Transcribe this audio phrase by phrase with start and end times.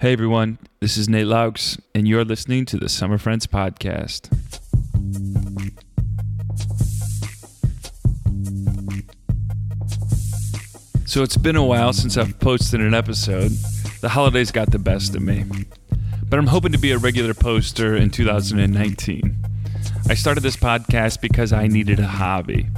[0.00, 4.30] Hey everyone, this is Nate Laux, and you're listening to the Summer Friends Podcast.
[11.06, 13.50] So it's been a while since I've posted an episode.
[14.00, 15.44] The holidays got the best of me.
[16.30, 19.36] But I'm hoping to be a regular poster in 2019.
[20.08, 22.68] I started this podcast because I needed a hobby.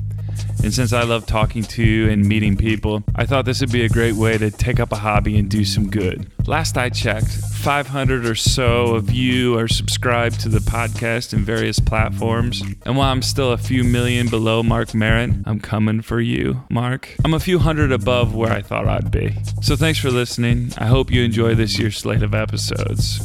[0.62, 3.88] And since I love talking to and meeting people, I thought this would be a
[3.88, 6.30] great way to take up a hobby and do some good.
[6.46, 11.80] Last I checked, 500 or so of you are subscribed to the podcast in various
[11.80, 12.62] platforms.
[12.86, 17.16] And while I'm still a few million below Marc Maron, I'm coming for you, Marc.
[17.24, 19.34] I'm a few hundred above where I thought I'd be.
[19.62, 20.72] So thanks for listening.
[20.78, 23.20] I hope you enjoy this year's slate of episodes.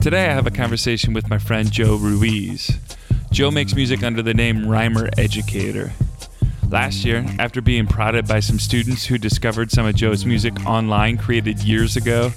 [0.00, 2.76] Today I have a conversation with my friend Joe Ruiz.
[3.30, 5.92] Joe makes music under the name Rhymer Educator.
[6.68, 11.16] Last year, after being prodded by some students who discovered some of Joe's music online
[11.16, 12.32] created years ago,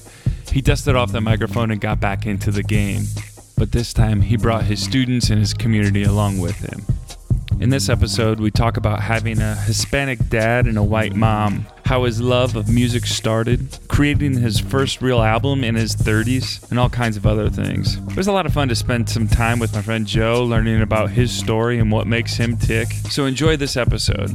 [0.52, 3.04] he dusted off the microphone and got back into the game.
[3.58, 6.86] But this time, he brought his students and his community along with him.
[7.61, 12.06] In this episode, we talk about having a Hispanic dad and a white mom, how
[12.06, 16.89] his love of music started, creating his first real album in his 30s, and all
[16.89, 17.98] kinds of other things.
[17.98, 20.81] It was a lot of fun to spend some time with my friend Joe learning
[20.81, 22.94] about his story and what makes him tick.
[23.09, 24.30] So enjoy this episode.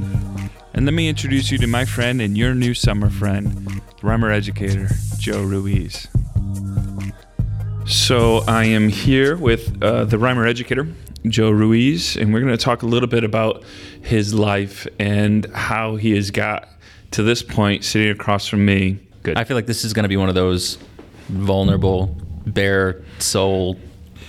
[0.74, 4.90] And let me introduce you to my friend and your new summer friend, rhymer educator,
[5.16, 6.08] Joe Ruiz.
[7.86, 10.86] So I am here with uh, the rhymer educator,
[11.26, 13.64] Joe Ruiz, and we're going to talk a little bit about
[14.02, 16.68] his life and how he has got
[17.12, 18.98] to this point sitting across from me.
[19.22, 19.36] Good.
[19.36, 20.78] I feel like this is going to be one of those
[21.28, 23.78] vulnerable, bare soul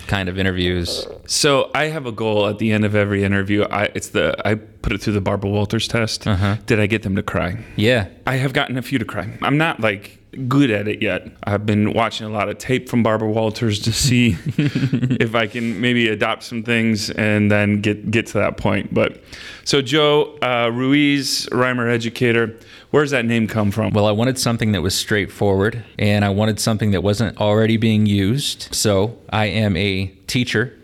[0.08, 1.06] kind of interviews.
[1.26, 3.64] So I have a goal at the end of every interview.
[3.64, 6.26] I it's the I put it through the Barbara Walters test.
[6.26, 6.58] Uh-huh.
[6.66, 7.64] Did I get them to cry?
[7.76, 8.08] Yeah.
[8.26, 9.38] I have gotten a few to cry.
[9.42, 11.28] I'm not like good at it yet.
[11.44, 15.82] I've been watching a lot of tape from Barbara Walters to see if I can
[15.82, 18.94] maybe adopt some things and then get get to that point.
[18.94, 19.24] But
[19.64, 22.56] so Joe uh, Ruiz, rhymer educator,
[22.92, 23.92] Where does that name come from?
[23.92, 28.06] Well, I wanted something that was straightforward and I wanted something that wasn't already being
[28.06, 28.74] used.
[28.74, 30.78] So I am a teacher,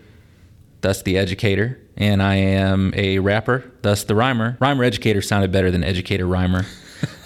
[0.80, 4.56] thus the educator, and I am a rapper, thus the rhymer.
[4.60, 6.66] Rhymer educator sounded better than educator rhymer.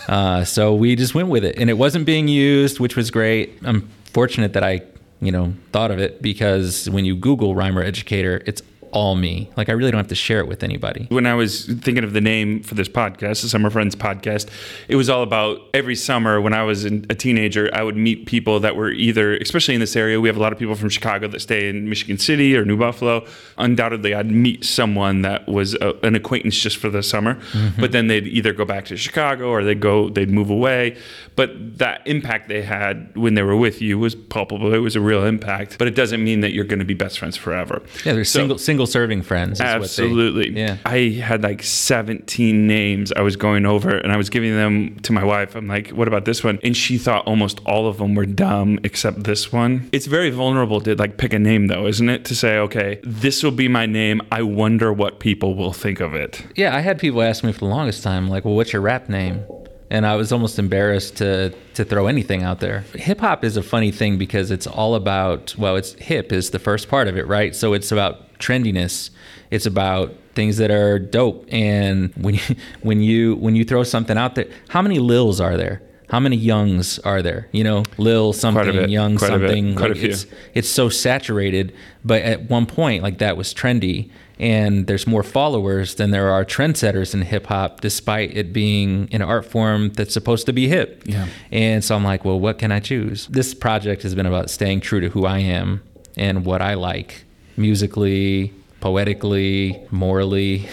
[0.09, 3.59] Uh, so we just went with it, and it wasn't being used, which was great.
[3.63, 4.81] I'm fortunate that I,
[5.21, 8.63] you know, thought of it because when you Google rhymer educator, it's
[8.93, 9.51] all me.
[9.57, 11.07] Like I really don't have to share it with anybody.
[11.11, 14.49] when I was thinking of the name for this podcast, the Summer Friends podcast,
[14.89, 18.27] it was all about every summer when I was in- a teenager, I would meet
[18.27, 20.89] people that were either, especially in this area, we have a lot of people from
[20.89, 23.25] Chicago that stay in Michigan City or New Buffalo.
[23.57, 27.81] Undoubtedly, I'd meet someone that was a, an acquaintance just for the summer, mm-hmm.
[27.81, 30.97] but then they'd either go back to Chicago or they'd go, they'd move away.
[31.37, 34.73] But that impact they had when they were with you was palpable.
[34.75, 37.19] It was a real impact, but it doesn't mean that you're going to be best
[37.19, 37.83] friends forever.
[38.05, 39.61] Yeah, they're So- single single serving friends.
[39.61, 40.51] is what they- Absolutely.
[40.51, 40.77] yeah.
[40.85, 45.13] I had like 17 names I was going over and I was giving them to
[45.13, 45.55] my wife.
[45.55, 46.59] I'm like, what about this one?
[46.63, 49.89] And she thought almost all of them were dumb except this one.
[49.93, 52.25] It's very vulnerable to like pick a name though, isn't it?
[52.27, 54.21] To say, okay, this will be my name.
[54.31, 56.45] I wonder what people will think of it.
[56.57, 59.09] Yeah, I had people ask me for the longest time, like, "Well, what's your rap
[59.09, 59.43] name?"
[59.91, 62.85] And I was almost embarrassed to to throw anything out there.
[62.95, 66.59] Hip hop is a funny thing because it's all about well, it's hip is the
[66.59, 67.55] first part of it, right?
[67.57, 69.11] So it's about trendiness.
[69.51, 71.47] It's about things that are dope.
[71.51, 72.41] And when you
[72.83, 75.83] when you when you throw something out there, how many Lils are there?
[76.11, 77.49] How many Youngs are there?
[77.53, 79.75] You know, Lil something, bit, Young quite a bit, something.
[79.77, 80.09] quite a like, few.
[80.11, 84.11] It's it's so saturated but at one point like that was trendy
[84.41, 89.21] and there's more followers than there are trendsetters in hip hop despite it being an
[89.21, 91.27] art form that's supposed to be hip Yeah.
[91.51, 94.81] and so i'm like well what can i choose this project has been about staying
[94.81, 95.83] true to who i am
[96.17, 97.25] and what i like
[97.59, 100.69] musically poetically morally.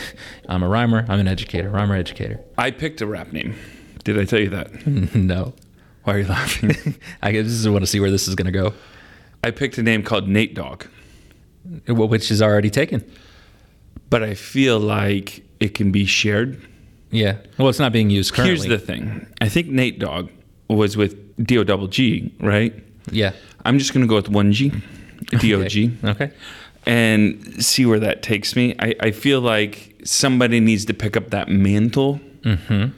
[0.47, 1.05] I'm a rhymer.
[1.09, 2.39] I'm an educator rhymer educator.
[2.57, 3.55] I picked a rap name.
[4.03, 4.85] Did I tell you that?
[5.15, 5.53] no.
[6.03, 6.95] Why are you laughing?
[7.21, 8.73] i just want to see where this is going to go.
[9.43, 10.85] I picked a name called Nate Dog,
[11.87, 13.03] which is already taken.
[14.09, 16.61] But I feel like it can be shared.
[17.09, 17.37] yeah.
[17.57, 18.67] Well it's not being used currently.
[18.67, 19.27] Here's the thing.
[19.41, 20.29] I think Nate Dogg
[20.69, 22.73] was with D O double G, right?
[23.11, 23.33] yeah.
[23.63, 24.71] I'm just gonna go with one G,
[25.39, 26.31] D O G, okay
[26.85, 28.75] and see where that takes me.
[28.79, 32.97] I, I feel like somebody needs to pick up that mantle, mm-hmm.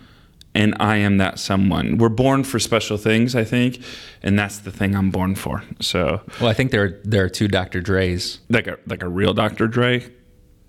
[0.54, 1.98] and I am that someone.
[1.98, 3.82] We're born for special things, I think,
[4.22, 5.64] and that's the thing I'm born for.
[5.80, 7.82] So, Well, I think there are, there are two Dr.
[7.82, 8.40] Dre's.
[8.50, 9.68] like a like a real Dr.
[9.68, 10.06] Dre.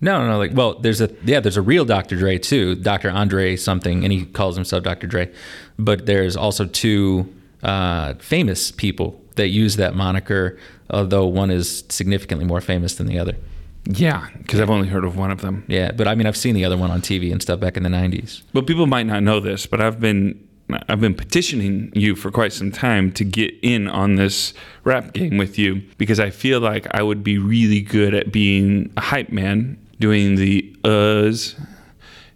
[0.00, 2.16] No, no, like well, there's a yeah, there's a real Dr.
[2.16, 3.10] Dre too, Dr.
[3.10, 5.08] Andre something, and he calls himself Dr.
[5.08, 5.32] Dre.
[5.76, 10.58] But there's also two uh, famous people that use that moniker,
[10.90, 13.36] although one is significantly more famous than the other.
[13.84, 15.64] Yeah, because I've only heard of one of them.
[15.66, 17.84] Yeah, but I mean, I've seen the other one on TV and stuff back in
[17.84, 18.42] the '90s.
[18.52, 20.46] But people might not know this, but I've been
[20.88, 24.52] I've been petitioning you for quite some time to get in on this
[24.84, 28.92] rap game with you because I feel like I would be really good at being
[28.96, 31.58] a hype man, doing the uhs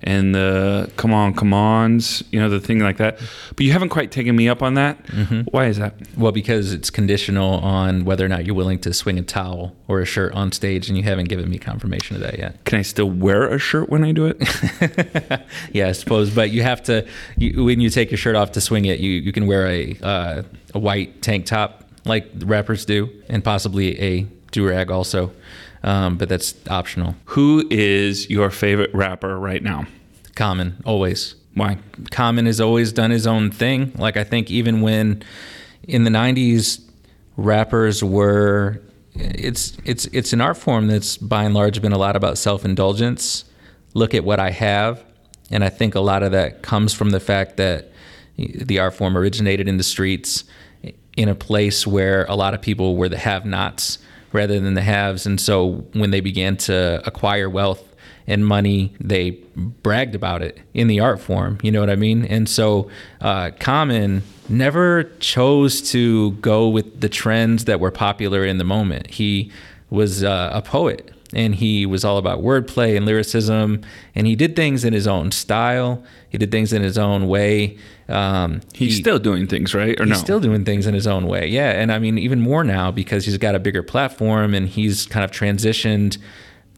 [0.04, 3.18] and the come on, come ons, you know, the thing like that.
[3.50, 5.02] But you haven't quite taken me up on that.
[5.06, 5.42] Mm-hmm.
[5.42, 5.94] Why is that?
[6.16, 10.00] Well, because it's conditional on whether or not you're willing to swing a towel or
[10.00, 12.64] a shirt on stage, and you haven't given me confirmation of that yet.
[12.64, 15.42] Can I still wear a shirt when I do it?
[15.72, 16.30] yeah, I suppose.
[16.30, 17.06] But you have to,
[17.36, 19.96] you, when you take your shirt off to swing it, you, you can wear a,
[20.02, 20.42] uh,
[20.74, 25.32] a white tank top like rappers do, and possibly a do rag also
[25.82, 27.16] um, but that's optional.
[27.26, 29.86] Who is your favorite rapper right now?
[30.34, 31.34] Common, always.
[31.54, 31.78] Why?
[32.10, 33.92] Common has always done his own thing.
[33.98, 35.22] Like I think even when
[35.82, 36.80] in the '90s,
[37.36, 38.80] rappers were
[39.14, 43.44] it's it's it's an art form that's by and large been a lot about self-indulgence.
[43.94, 45.04] Look at what I have,
[45.50, 47.90] and I think a lot of that comes from the fact that
[48.38, 50.44] the art form originated in the streets
[51.16, 53.98] in a place where a lot of people were the have-nots
[54.32, 55.26] rather than the haves.
[55.26, 57.94] And so when they began to acquire wealth
[58.26, 61.58] and money, they bragged about it in the art form.
[61.62, 62.24] You know what I mean?
[62.24, 62.88] And so
[63.20, 69.08] uh, Common never chose to go with the trends that were popular in the moment.
[69.08, 69.50] He
[69.90, 73.82] was uh, a poet and he was all about wordplay and lyricism.
[74.14, 76.02] And he did things in his own style.
[76.28, 77.78] He did things in his own way.
[78.08, 79.98] Um, he's he, still doing things right?
[79.98, 80.24] Or he's no?
[80.24, 81.46] still doing things in his own way.
[81.46, 81.70] Yeah.
[81.70, 85.24] And i mean even more now because he's got a bigger platform and he's kind
[85.24, 86.18] of transitioned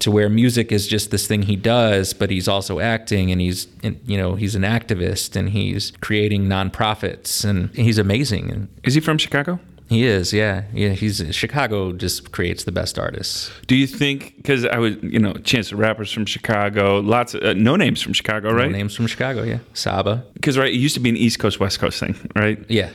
[0.01, 3.69] to where music is just this thing he does but he's also acting and he's
[4.05, 8.69] you know he's an activist and he's creating nonprofits and he's amazing.
[8.85, 10.90] Is he from chicago he is, yeah, yeah.
[10.90, 13.50] He's Chicago just creates the best artists.
[13.66, 14.36] Do you think?
[14.36, 18.14] Because I was, you know, Chance the Rapper's from Chicago, lots of uh, Noname's from
[18.14, 18.70] Chicago, right?
[18.70, 19.58] Noname's from Chicago, yeah.
[19.75, 20.25] Saba.
[20.34, 22.58] Because right, it used to be an East Coast West Coast thing, right?
[22.69, 22.90] Yeah.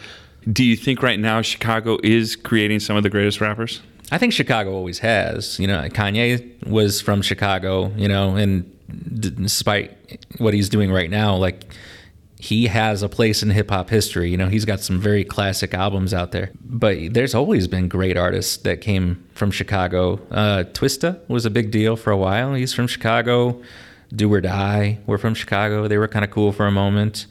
[0.51, 3.81] Do you think right now Chicago is creating some of the greatest rappers?
[4.11, 5.59] I think Chicago always has.
[5.59, 7.91] You know, Kanye was from Chicago.
[7.95, 8.65] You know, and
[9.19, 9.95] despite
[10.39, 11.65] what he's doing right now, like
[12.41, 14.31] he has a place in hip hop history.
[14.31, 16.51] You know, he's got some very classic albums out there.
[16.61, 20.21] But there's always been great artists that came from Chicago.
[20.31, 22.53] Uh, Twista was a big deal for a while.
[22.53, 23.61] He's from Chicago.
[24.15, 25.89] Do or Die were from Chicago.
[25.89, 27.27] They were kind of cool for a moment.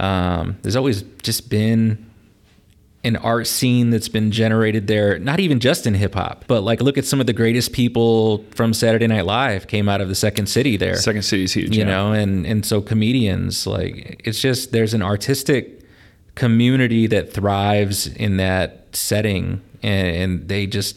[0.00, 2.09] Um, there's always just been
[3.02, 6.82] an art scene that's been generated there, not even just in hip hop, but like
[6.82, 10.14] look at some of the greatest people from Saturday Night Live came out of the
[10.14, 10.96] Second City there.
[10.96, 11.88] Second City's huge, you yeah.
[11.88, 15.80] know, and and so comedians like it's just there's an artistic
[16.34, 20.96] community that thrives in that setting, and, and they just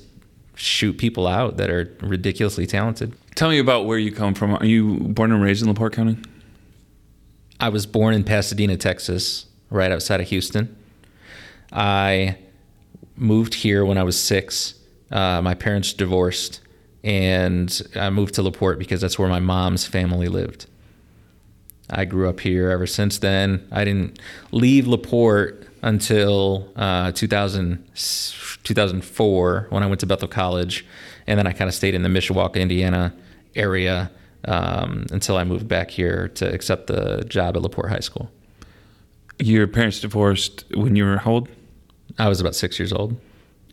[0.55, 3.13] shoot people out that are ridiculously talented.
[3.35, 4.55] Tell me about where you come from.
[4.55, 6.17] Are you born and raised in LaPorte County?
[7.59, 10.75] I was born in Pasadena, Texas, right outside of Houston.
[11.74, 12.38] I
[13.16, 14.75] moved here when I was six.
[15.12, 16.62] Uh, my parents divorced,
[17.04, 20.68] and I moved to LaPorte because that's where my mom's family lived.
[21.90, 23.68] I grew up here ever since then.
[23.72, 24.20] I didn't
[24.52, 27.86] leave LaPorte until uh, 2000,
[28.64, 30.86] 2004 when I went to Bethel College.
[31.27, 33.13] And then I kind of stayed in the Mishawaka, Indiana
[33.56, 34.12] area
[34.46, 38.32] um, until I moved back here to accept the job at LaPorte High School.
[39.39, 41.50] Your parents divorced when you were how old?
[42.17, 43.20] I was about six years old.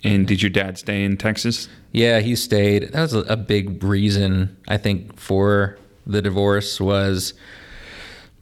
[0.02, 1.68] And did your dad stay in Texas?
[1.92, 2.92] Yeah, he stayed.
[2.92, 7.34] That was a big reason I think for the divorce was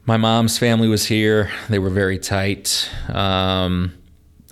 [0.05, 1.51] my mom's family was here.
[1.69, 2.89] They were very tight.
[3.09, 3.93] Um,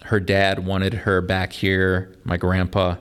[0.04, 2.16] her dad wanted her back here.
[2.24, 2.98] My grandpa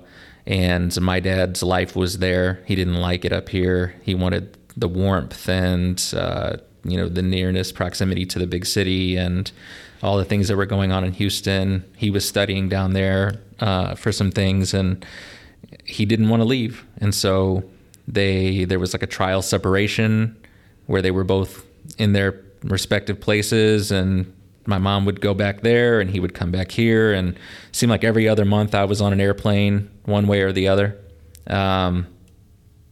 [0.46, 2.62] and my dad's life was there.
[2.66, 3.96] He didn't like it up here.
[4.02, 9.16] He wanted the warmth and uh, you know the nearness, proximity to the big city,
[9.16, 9.50] and
[10.06, 11.84] all the things that were going on in Houston.
[11.96, 15.04] He was studying down there uh, for some things, and
[15.84, 16.86] he didn't want to leave.
[16.98, 17.64] And so
[18.06, 20.36] they there was like a trial separation
[20.86, 21.66] where they were both
[21.98, 24.32] in their respective places, and
[24.64, 27.36] my mom would go back there, and he would come back here, and
[27.72, 30.96] seemed like every other month I was on an airplane, one way or the other.
[31.48, 32.06] Um,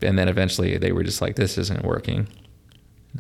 [0.03, 2.27] and then eventually they were just like, "This isn't working."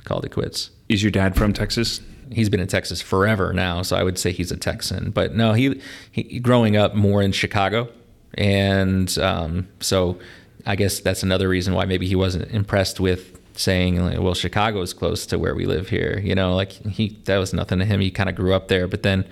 [0.02, 0.70] Called it quits.
[0.88, 2.00] Is your dad from Texas?
[2.30, 5.10] He's been in Texas forever now, so I would say he's a Texan.
[5.10, 7.88] But no, he, he growing up more in Chicago,
[8.34, 10.18] and um, so
[10.66, 14.92] I guess that's another reason why maybe he wasn't impressed with saying well chicago is
[14.92, 18.00] close to where we live here you know like he that was nothing to him
[18.00, 19.24] he kind of grew up there but then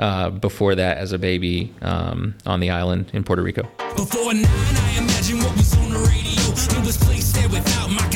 [0.00, 3.62] uh, before that as a baby um, on the island in puerto rico
[3.94, 6.28] Before nine, I imagine what was on the radio.
[6.84, 8.08] Was there without my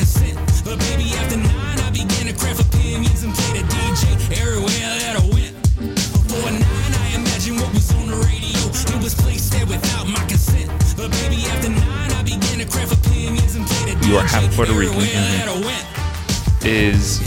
[14.05, 14.95] You are half Puerto Rican.
[14.95, 16.65] everywhere that I went.
[16.65, 17.21] Is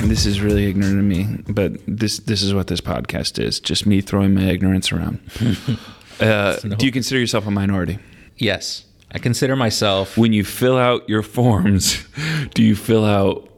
[0.00, 3.60] and this is really ignorant of me, but this this is what this podcast is.
[3.60, 5.20] Just me throwing my ignorance around.
[6.20, 7.98] uh, Do you consider yourself a minority?
[8.40, 12.04] yes i consider myself When you fill out your forms,
[12.54, 13.48] do you fill out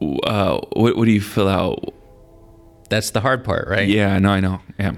[0.00, 1.92] uh, what, what do you fill out?
[2.88, 4.60] that's the hard part right Yeah, no, I know.
[4.78, 4.92] Yeah.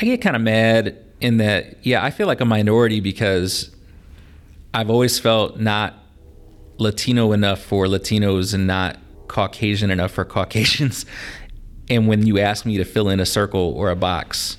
[0.00, 3.70] I get kind of mad in that, yeah, I feel like a minority because
[4.74, 5.94] I've always felt not
[6.78, 11.04] Latino enough for Latinos and not Caucasian enough for Caucasians.
[11.90, 14.58] And when you ask me to fill in a circle or a box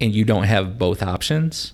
[0.00, 1.72] and you don't have both options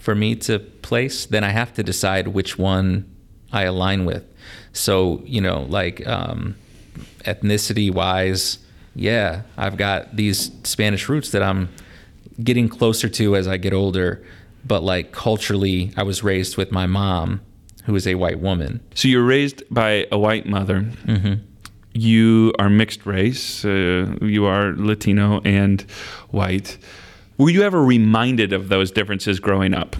[0.00, 3.08] for me to place, then I have to decide which one
[3.52, 4.24] I align with.
[4.72, 6.56] So, you know, like um,
[7.20, 8.58] ethnicity wise,
[8.94, 11.68] yeah, I've got these Spanish roots that I'm
[12.42, 14.24] getting closer to as I get older.
[14.64, 17.40] But like culturally, I was raised with my mom,
[17.84, 18.80] who is a white woman.
[18.94, 20.82] So you're raised by a white mother.
[21.06, 21.42] Mm-hmm.
[21.92, 23.64] You are mixed race.
[23.64, 25.82] Uh, you are Latino and
[26.30, 26.78] white.
[27.36, 29.96] Were you ever reminded of those differences growing up?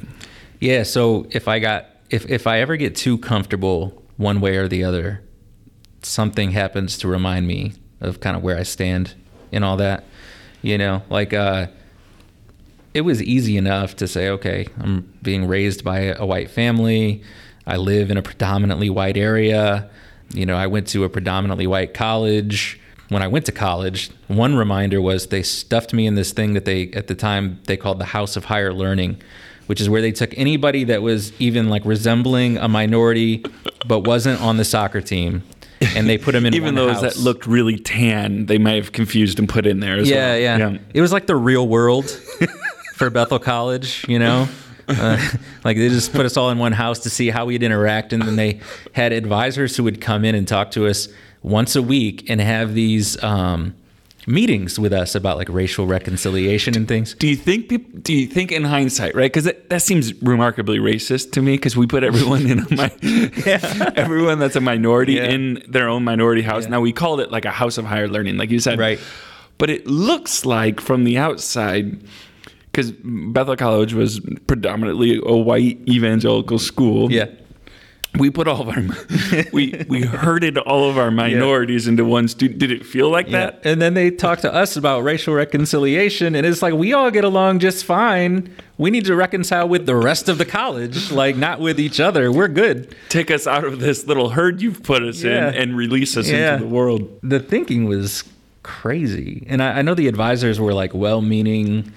[0.60, 4.68] Yeah, so if I got if if I ever get too comfortable one way or
[4.68, 5.22] the other,
[6.02, 9.14] something happens to remind me of kind of where I stand
[9.52, 10.04] and all that.
[10.62, 11.68] You know, like uh
[12.94, 17.22] it was easy enough to say, okay, I'm being raised by a white family.
[17.66, 19.88] I live in a predominantly white area.
[20.32, 22.80] You know, I went to a predominantly white college.
[23.08, 26.64] When I went to college, one reminder was they stuffed me in this thing that
[26.64, 29.20] they, at the time, they called the House of Higher Learning,
[29.66, 33.44] which is where they took anybody that was even like resembling a minority
[33.86, 35.42] but wasn't on the soccer team
[35.80, 37.14] and they put them in Even those house.
[37.14, 40.38] that looked really tan, they might have confused and put in there as yeah, well.
[40.38, 42.20] Yeah yeah, It was like the real world
[43.00, 44.46] for Bethel College, you know?
[44.86, 45.16] Uh,
[45.64, 48.12] like they just put us all in one house to see how we'd interact.
[48.12, 48.60] And then they
[48.92, 51.08] had advisors who would come in and talk to us
[51.42, 53.74] once a week and have these um,
[54.26, 57.14] meetings with us about like racial reconciliation and things.
[57.14, 59.32] Do you think peop do you think in hindsight, right?
[59.32, 61.52] Because that, that seems remarkably racist to me.
[61.54, 63.30] Because we put everyone in a mi-
[63.96, 65.24] everyone that's a minority Yeah.
[65.30, 66.66] in their own minority house.
[66.66, 69.00] Now we called it like a house of higher learning, like you said, Right.
[69.56, 71.98] But it looks like from the outside,
[72.88, 72.92] because
[73.32, 77.10] Bethel College was predominantly a white evangelical school.
[77.12, 77.26] Yeah.
[78.18, 78.82] we put all of our
[79.52, 82.58] we we herded all of our minorities into one student.
[82.58, 83.50] Did it feel like Yeah.
[83.50, 83.60] that?
[83.64, 87.22] And then they talk to us about racial reconciliation, and it's like we all get
[87.24, 88.52] along just fine.
[88.78, 92.32] We need to reconcile with the rest of the college, like not with each other.
[92.32, 92.96] We're good.
[93.10, 95.50] Take us out of this little herd you've put us Yeah.
[95.50, 96.54] in and release us Yeah.
[96.54, 97.08] into the world.
[97.22, 98.24] The thinking was
[98.64, 99.46] crazy.
[99.48, 101.92] And I, I know the advisors were like well meaning,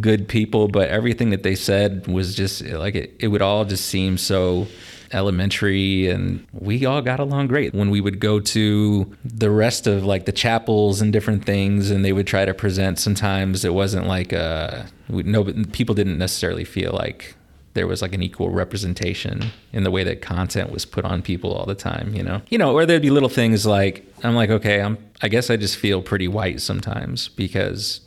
[0.00, 3.86] good people, but everything that they said was just like it, it would all just
[3.86, 4.66] seem so
[5.12, 10.04] elementary and we all got along great when we would go to the rest of
[10.04, 14.04] like the chapels and different things and they would try to present sometimes it wasn't
[14.04, 17.36] like uh no people didn't necessarily feel like
[17.76, 21.52] there was like an equal representation in the way that content was put on people
[21.52, 22.40] all the time, you know.
[22.48, 25.56] You know, or there'd be little things like I'm like, okay, I'm I guess I
[25.56, 28.00] just feel pretty white sometimes because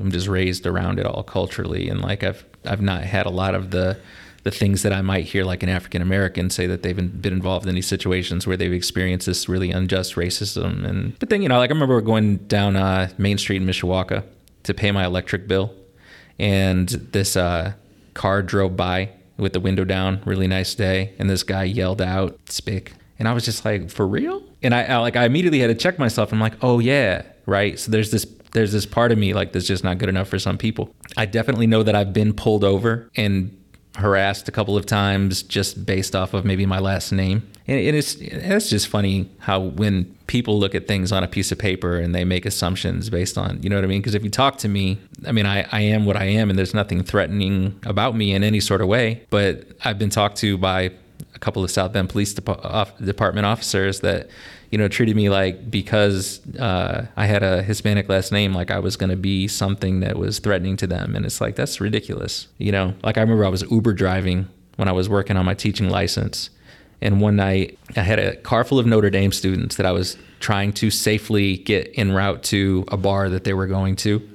[0.00, 3.54] I'm just raised around it all culturally and like I've I've not had a lot
[3.54, 3.98] of the
[4.44, 7.66] the things that I might hear like an African American say that they've been, involved
[7.66, 11.58] in these situations where they've experienced this really unjust racism and but then you know
[11.58, 14.24] like I remember going down uh, Main Street in Mishawaka
[14.64, 15.74] to pay my electric bill
[16.38, 17.72] and this uh,
[18.14, 22.38] car drove by with the window down really nice day and this guy yelled out
[22.48, 24.42] spick and i was just like for real?
[24.62, 26.32] And I, I like i immediately had to check myself.
[26.32, 27.78] I'm like oh yeah right?
[27.78, 30.38] So there's this there's this part of me like that's just not good enough for
[30.38, 33.56] some people i definitely know that i've been pulled over and
[33.96, 37.46] harassed a couple of times just based off of maybe my last name.
[37.66, 41.52] And it is it's just funny how when people look at things on a piece
[41.52, 44.00] of paper and they make assumptions based on, you know what I mean?
[44.00, 46.58] Because if you talk to me, I mean, I, I am what I am and
[46.58, 49.22] there's nothing threatening about me in any sort of way.
[49.30, 50.90] But I've been talked to by
[51.34, 54.28] a couple of South Bend Police Depa- off- Department officers that,
[54.72, 58.78] you know, treated me like because uh, I had a Hispanic last name, like I
[58.78, 61.14] was going to be something that was threatening to them.
[61.14, 62.48] And it's like, that's ridiculous.
[62.56, 65.52] You know, like I remember I was Uber driving when I was working on my
[65.52, 66.48] teaching license.
[67.02, 70.16] And one night, I had a car full of Notre Dame students that I was
[70.40, 74.26] trying to safely get en route to a bar that they were going to.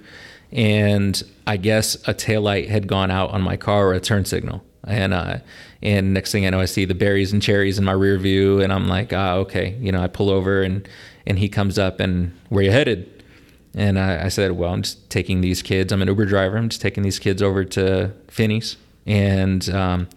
[0.52, 4.64] And I guess a taillight had gone out on my car or a turn signal.
[4.84, 5.40] And uh,
[5.82, 8.62] and next thing I know, I see the berries and cherries in my rear view,
[8.62, 9.76] and I'm like, ah, okay.
[9.80, 10.88] You know, I pull over, and
[11.26, 13.24] and he comes up, and where you headed?
[13.76, 15.94] And I, I said, well, I'm just taking these kids.
[15.94, 16.58] I'm an Uber driver.
[16.58, 18.76] I'm just taking these kids over to Finney's.
[19.06, 20.10] And um,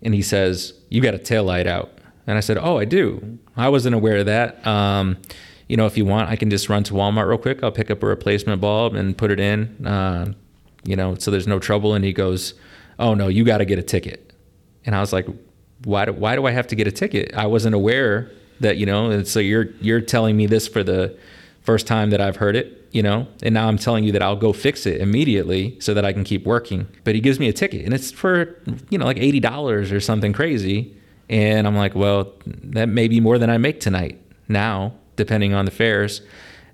[0.00, 1.92] and he says, you got a tail light out.
[2.26, 3.38] And I said, oh, I do.
[3.56, 4.64] I wasn't aware of that.
[4.64, 5.16] Um,
[5.66, 7.62] you know, if you want, I can just run to Walmart real quick.
[7.64, 9.86] I'll pick up a replacement bulb and put it in.
[9.86, 10.34] Uh,
[10.84, 11.94] you know, so there's no trouble.
[11.94, 12.54] And he goes,
[12.98, 14.29] oh no, you got to get a ticket.
[14.84, 15.26] And I was like,
[15.84, 17.34] why do, why do I have to get a ticket?
[17.34, 21.16] I wasn't aware that, you know, and so you're, you're telling me this for the
[21.62, 24.36] first time that I've heard it, you know, and now I'm telling you that I'll
[24.36, 26.86] go fix it immediately so that I can keep working.
[27.04, 28.56] But he gives me a ticket and it's for,
[28.90, 30.94] you know, like $80 or something crazy.
[31.28, 35.64] And I'm like, well, that may be more than I make tonight now, depending on
[35.64, 36.22] the fares.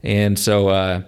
[0.02, 1.02] And so uh,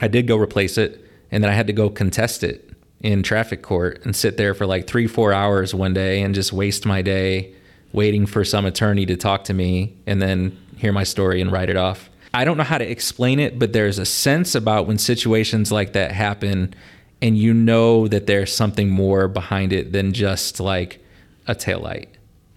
[0.00, 2.69] I did go replace it and then I had to go contest it
[3.00, 6.52] in traffic court and sit there for like three, four hours one day and just
[6.52, 7.54] waste my day
[7.92, 11.68] waiting for some attorney to talk to me and then hear my story and write
[11.68, 12.08] it off.
[12.32, 15.94] I don't know how to explain it, but there's a sense about when situations like
[15.94, 16.74] that happen
[17.20, 21.04] and you know that there's something more behind it than just like
[21.46, 22.06] a taillight.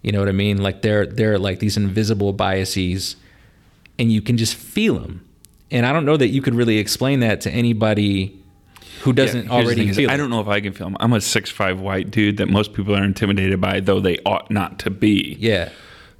[0.04, 0.62] You know what I mean?
[0.62, 3.16] Like they're they're like these invisible biases
[3.98, 5.26] and you can just feel them.
[5.72, 8.43] And I don't know that you could really explain that to anybody
[9.02, 10.98] who doesn't Yeah, already is, feel I don't know if I can feel 'em.
[11.00, 14.50] I'm a six five white dude that most people are intimidated by, though they ought
[14.50, 15.36] not to be.
[15.40, 15.70] Yeah.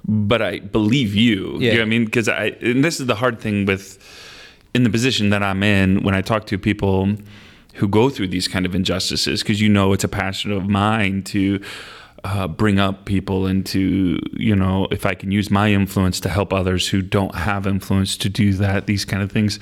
[0.06, 1.56] But I believe you.
[1.58, 1.70] Yeah.
[1.70, 2.04] You know what I mean?
[2.04, 3.98] Because I, and this is the hard thing with,
[4.74, 7.16] in the position that I'm in, when I talk to people
[7.74, 11.22] who go through these kind of injustices, because you know it's a passion of mine
[11.24, 11.60] to
[12.24, 16.30] uh, bring up people and to, you know, if I can use my influence to
[16.30, 19.60] help others who don't have influence to do that, these kind of things.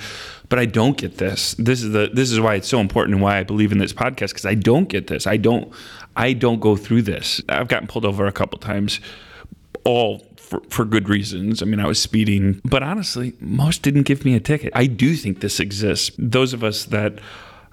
[0.49, 1.55] But I don't get this.
[1.55, 3.93] This is the this is why it's so important and why I believe in this
[3.93, 5.27] podcast because I don't get this.
[5.27, 5.73] I don't
[6.15, 7.41] I don't go through this.
[7.49, 9.01] I've gotten pulled over a couple times
[9.85, 11.63] all for, for good reasons.
[11.63, 14.73] I mean, I was speeding, but honestly, most didn't give me a ticket.
[14.77, 16.15] I do think this exists.
[16.19, 17.19] Those of us that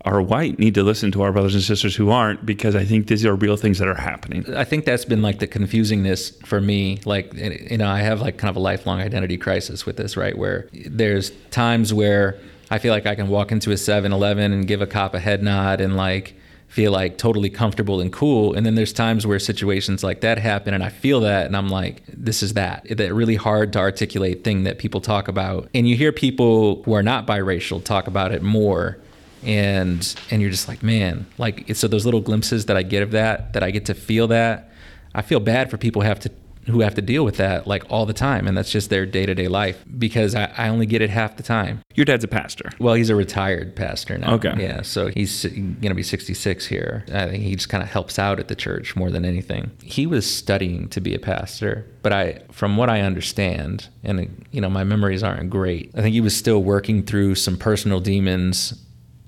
[0.05, 3.07] are white need to listen to our brothers and sisters who aren't because I think
[3.07, 4.45] these are real things that are happening.
[4.55, 6.99] I think that's been like the confusingness for me.
[7.05, 10.37] Like, you know, I have like kind of a lifelong identity crisis with this, right?
[10.37, 12.37] Where there's times where
[12.71, 15.19] I feel like I can walk into a 7 Eleven and give a cop a
[15.19, 16.35] head nod and like
[16.67, 18.53] feel like totally comfortable and cool.
[18.53, 21.67] And then there's times where situations like that happen and I feel that and I'm
[21.67, 22.85] like, this is that.
[22.95, 25.67] That really hard to articulate thing that people talk about.
[25.73, 28.99] And you hear people who are not biracial talk about it more
[29.43, 33.11] and and you're just like man like so those little glimpses that i get of
[33.11, 34.69] that that i get to feel that
[35.15, 36.29] i feel bad for people who have to
[36.65, 39.47] who have to deal with that like all the time and that's just their day-to-day
[39.47, 42.69] life because i, I only get it half the time Your dad's a pastor.
[42.79, 44.53] well he's a retired pastor now Okay.
[44.59, 45.45] yeah so he's
[45.81, 48.95] gonna be 66 here i think he just kind of helps out at the church
[48.95, 53.01] more than anything he was studying to be a pastor but i from what i
[53.01, 57.33] understand and you know my memories aren't great i think he was still working through
[57.33, 58.73] some personal demons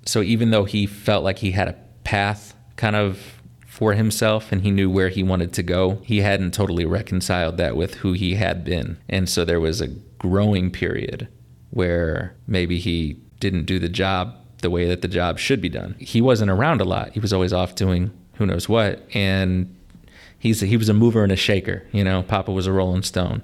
[0.06, 4.62] so even though he felt like he had a path kind of for himself and
[4.62, 8.36] he knew where he wanted to go, he hadn't totally reconciled that with who he
[8.36, 8.98] had been.
[9.08, 9.88] And so there was a
[10.20, 11.28] growing period
[11.70, 15.96] where maybe he didn't do the job the way that the job should be done.
[16.00, 17.14] He wasn't around a lot.
[17.14, 19.76] He was always off doing who knows what and
[20.38, 22.24] he's a, he was a mover and a shaker, you know.
[22.24, 23.42] Papa was a rolling stone.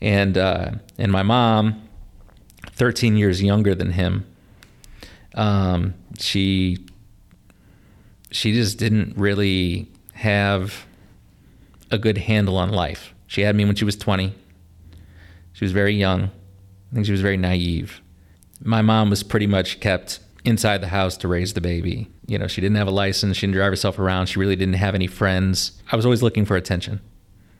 [0.00, 1.82] And uh and my mom
[2.72, 4.26] 13 years younger than him
[5.34, 6.78] um, she
[8.30, 10.86] she just didn't really have
[11.90, 13.14] a good handle on life.
[13.26, 14.34] She had me when she was 20.
[15.52, 16.24] She was very young.
[16.24, 18.00] I think she was very naive.
[18.62, 22.08] My mom was pretty much kept inside the house to raise the baby.
[22.26, 23.36] You know, she didn't have a license.
[23.36, 24.26] She didn't drive herself around.
[24.26, 25.80] She really didn't have any friends.
[25.90, 27.00] I was always looking for attention.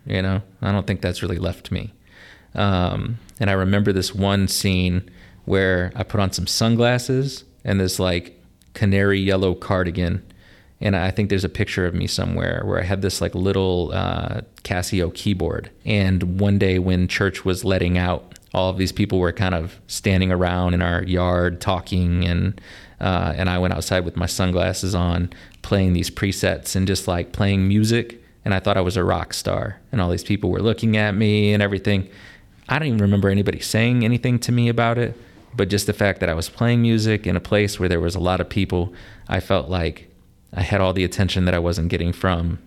[0.06, 1.92] You know, I don't think that's really left me.
[2.54, 5.10] Um, and I remember this one scene
[5.44, 8.40] where I put on some sunglasses and this like
[8.74, 10.24] canary yellow cardigan.
[10.80, 13.90] And I think there's a picture of me somewhere where I had this like little
[13.92, 15.70] uh, Casio keyboard.
[15.84, 19.80] And one day when church was letting out, all of these people were kind of
[19.88, 22.60] standing around in our yard talking, and
[23.00, 25.30] uh, and I went outside with my sunglasses on,
[25.62, 28.22] playing these presets and just like playing music.
[28.44, 31.14] And I thought I was a rock star, and all these people were looking at
[31.14, 32.08] me and everything.
[32.68, 35.16] I don't even remember anybody saying anything to me about it,
[35.54, 38.14] but just the fact that I was playing music in a place where there was
[38.14, 38.92] a lot of people,
[39.28, 40.10] I felt like
[40.54, 42.58] I had all the attention that I wasn't getting from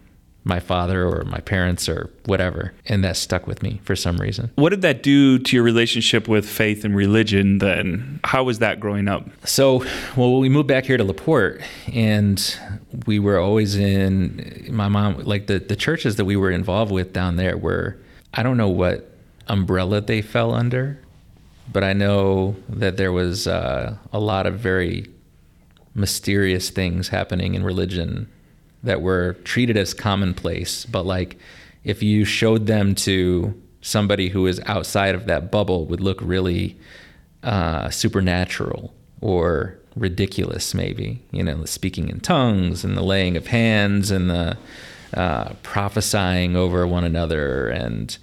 [0.43, 2.73] my father or my parents or whatever.
[2.87, 4.51] And that stuck with me for some reason.
[4.55, 8.19] What did that do to your relationship with faith and religion then?
[8.23, 9.27] How was that growing up?
[9.45, 11.61] So, well, we moved back here to LaPorte,
[11.93, 12.59] and
[13.05, 17.13] we were always in my mom, like the, the churches that we were involved with
[17.13, 17.97] down there were,
[18.33, 19.15] I don't know what
[19.47, 20.99] umbrella they fell under,
[21.71, 25.07] but I know that there was uh, a lot of very
[25.93, 28.29] mysterious things happening in religion
[28.83, 31.37] that were treated as commonplace, but like
[31.83, 36.77] if you showed them to somebody who is outside of that bubble would look really
[37.43, 41.21] uh, supernatural or ridiculous, maybe.
[41.31, 44.57] You know, speaking in tongues and the laying of hands and the
[45.13, 48.17] uh, prophesying over one another, and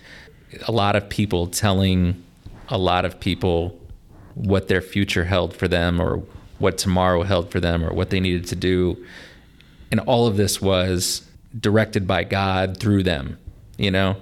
[0.66, 2.24] a lot of people telling
[2.68, 3.78] a lot of people
[4.34, 6.22] what their future held for them or
[6.58, 8.96] what tomorrow held for them or what they needed to do
[9.90, 11.22] and all of this was
[11.58, 13.38] directed by God through them,
[13.76, 14.16] you know.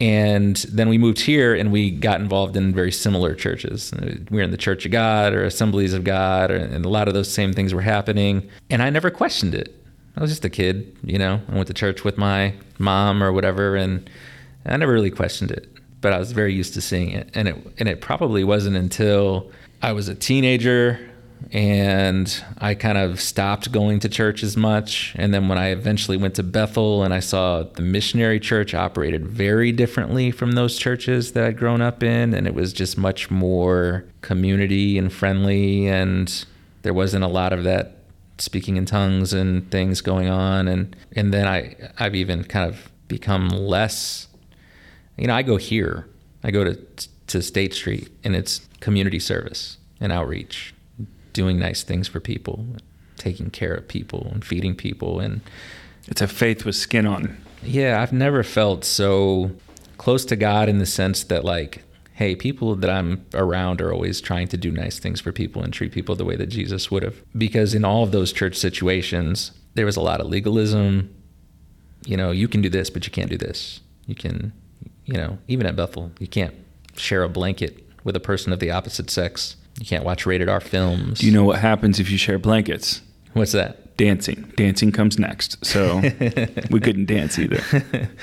[0.00, 3.92] And then we moved here and we got involved in very similar churches.
[4.30, 7.14] We were in the Church of God or Assemblies of God, and a lot of
[7.14, 8.48] those same things were happening.
[8.68, 9.74] And I never questioned it.
[10.16, 11.40] I was just a kid, you know.
[11.48, 14.10] I went to church with my mom or whatever, and
[14.66, 15.71] I never really questioned it.
[16.02, 19.50] But I was very used to seeing it, and it and it probably wasn't until
[19.80, 21.00] I was a teenager
[21.50, 25.12] and I kind of stopped going to church as much.
[25.16, 29.26] And then when I eventually went to Bethel and I saw the missionary church operated
[29.26, 33.30] very differently from those churches that I'd grown up in, and it was just much
[33.30, 36.44] more community and friendly, and
[36.82, 37.96] there wasn't a lot of that
[38.38, 40.68] speaking in tongues and things going on.
[40.68, 44.28] And and then I I've even kind of become less.
[45.16, 46.08] You know, I go here.
[46.42, 46.78] I go to
[47.28, 50.74] to State Street, and it's community service and outreach
[51.32, 52.66] doing nice things for people,
[53.16, 55.40] taking care of people and feeding people and
[56.08, 57.36] it's a faith with skin on.
[57.62, 59.52] Yeah, I've never felt so
[59.98, 64.20] close to God in the sense that like hey, people that I'm around are always
[64.20, 67.02] trying to do nice things for people and treat people the way that Jesus would
[67.02, 67.16] have.
[67.36, 71.12] Because in all of those church situations, there was a lot of legalism.
[72.04, 73.80] You know, you can do this, but you can't do this.
[74.06, 74.52] You can,
[75.12, 76.54] you know, even at Bethel, you can't
[76.96, 79.56] share a blanket with a person of the opposite sex.
[79.78, 81.18] You can't watch rated R films.
[81.20, 83.02] Do you know what happens if you share blankets?
[83.34, 83.96] What's that?
[83.98, 84.50] Dancing.
[84.56, 85.64] Dancing comes next.
[85.64, 85.98] So
[86.70, 87.60] we couldn't dance either.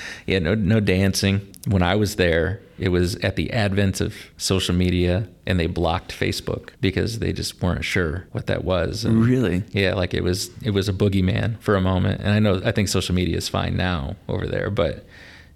[0.25, 1.41] yeah, no, no dancing.
[1.67, 6.11] When I was there, it was at the advent of social media, and they blocked
[6.11, 9.05] Facebook because they just weren't sure what that was.
[9.05, 9.63] And Really?
[9.71, 12.21] yeah, like it was it was a boogeyman for a moment.
[12.21, 15.05] And I know I think social media is fine now over there, but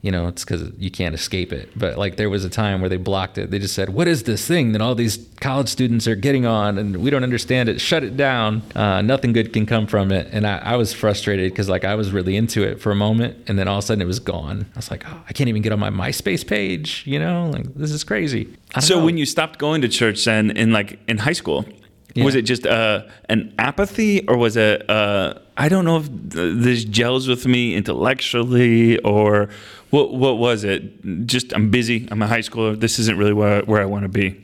[0.04, 1.70] you know it's because you can't escape it.
[1.78, 3.52] But like there was a time where they blocked it.
[3.52, 6.78] They just said, "What is this thing that all these college students are getting on,
[6.78, 7.80] and we don't understand it?
[7.80, 8.64] Shut it down.
[8.76, 11.96] Uh, nothing good can come from it." And I, I was frustrated because like I
[11.96, 14.20] was really into it for a moment, and then all of a sudden it was
[14.20, 14.66] gone.
[14.76, 17.74] I was like, "Oh, I can't even get on my MySpace page." You know, like
[17.74, 18.54] this is crazy.
[18.82, 19.06] So know.
[19.06, 21.66] when you stopped going to church then in like in high school,
[22.18, 26.56] was it just uh, an apathy or was it uh, I don't know if th-
[26.58, 29.50] this gels with me intellectually or
[29.94, 31.28] what what was it?
[31.28, 32.08] Just I'm busy.
[32.10, 32.80] I'm a high schooler.
[32.80, 34.44] This isn't really where where I want to be.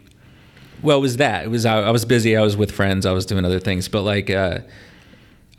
[0.83, 1.45] Well, it was that.
[1.45, 2.37] It was I, I was busy.
[2.37, 3.03] I was with friends.
[3.03, 3.87] I was doing other things.
[3.87, 4.59] But like, uh,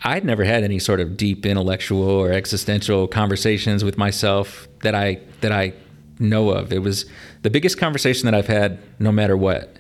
[0.04, 5.18] I'd never had any sort of deep intellectual or existential conversations with myself that I
[5.40, 5.72] that I
[6.20, 6.72] know of.
[6.72, 7.06] It was
[7.42, 9.76] the biggest conversation that I've had, no matter what.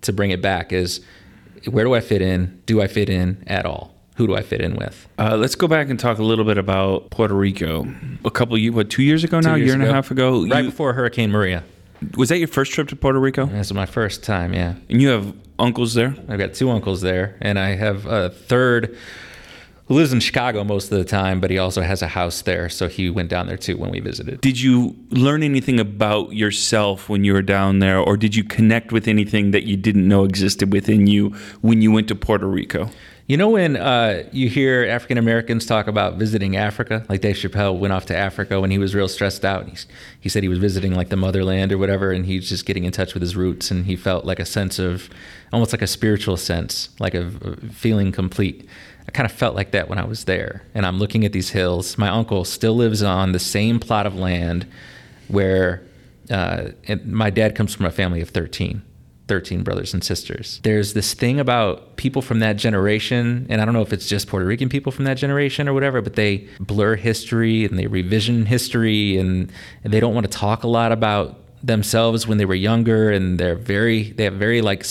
[0.00, 1.00] To bring it back is,
[1.70, 2.60] where do I fit in?
[2.66, 3.94] Do I fit in at all?
[4.14, 5.08] Who do I fit in with?
[5.18, 7.86] Uh, let's go back and talk a little bit about Puerto Rico.
[8.24, 10.46] A couple, ye- what, two years ago now, a years year and a half ago.
[10.46, 11.64] right You- before Hurricane Maria.
[12.16, 13.46] was that your first trip to Puerto Rico?
[13.46, 14.54] This is my first time.
[14.54, 14.74] Yeah.
[14.88, 16.14] And you have uncles there.
[16.28, 18.96] I've got two uncles there, and I have a third
[19.86, 22.68] who lives in Chicago most of the time, but he also has a house there,
[22.68, 24.40] so he went down there too when we visited.
[24.40, 28.92] Did you learn anything about yourself when you were down there, or did you connect
[28.92, 31.30] with anything that you didn't know existed within you
[31.62, 32.88] when you went to Puerto Rico?
[33.26, 37.78] You know when uh, you hear African Americans talk about visiting Africa, like Dave Chappelle
[37.78, 39.66] went off to Africa when he was real stressed out.
[39.66, 39.86] He's,
[40.20, 42.92] he said he was visiting like the motherland or whatever, and he's just getting in
[42.92, 45.08] touch with his roots, and he felt like a sense of,
[45.54, 48.68] almost like a spiritual sense, like a, a feeling complete.
[49.08, 51.48] I kind of felt like that when I was there, and I'm looking at these
[51.48, 51.96] hills.
[51.96, 54.66] My uncle still lives on the same plot of land
[55.28, 55.80] where
[56.30, 56.72] uh,
[57.06, 58.82] my dad comes from a family of 13
[59.26, 60.60] 13 brothers and sisters.
[60.62, 64.28] There's this thing about people from that generation and i don't know if it's just
[64.28, 68.46] puerto rican people from that generation or whatever but they blur history and they revision
[68.46, 69.50] history and,
[69.82, 73.40] and they don't want to talk a lot about themselves when they were younger and
[73.40, 74.84] they're very they have very like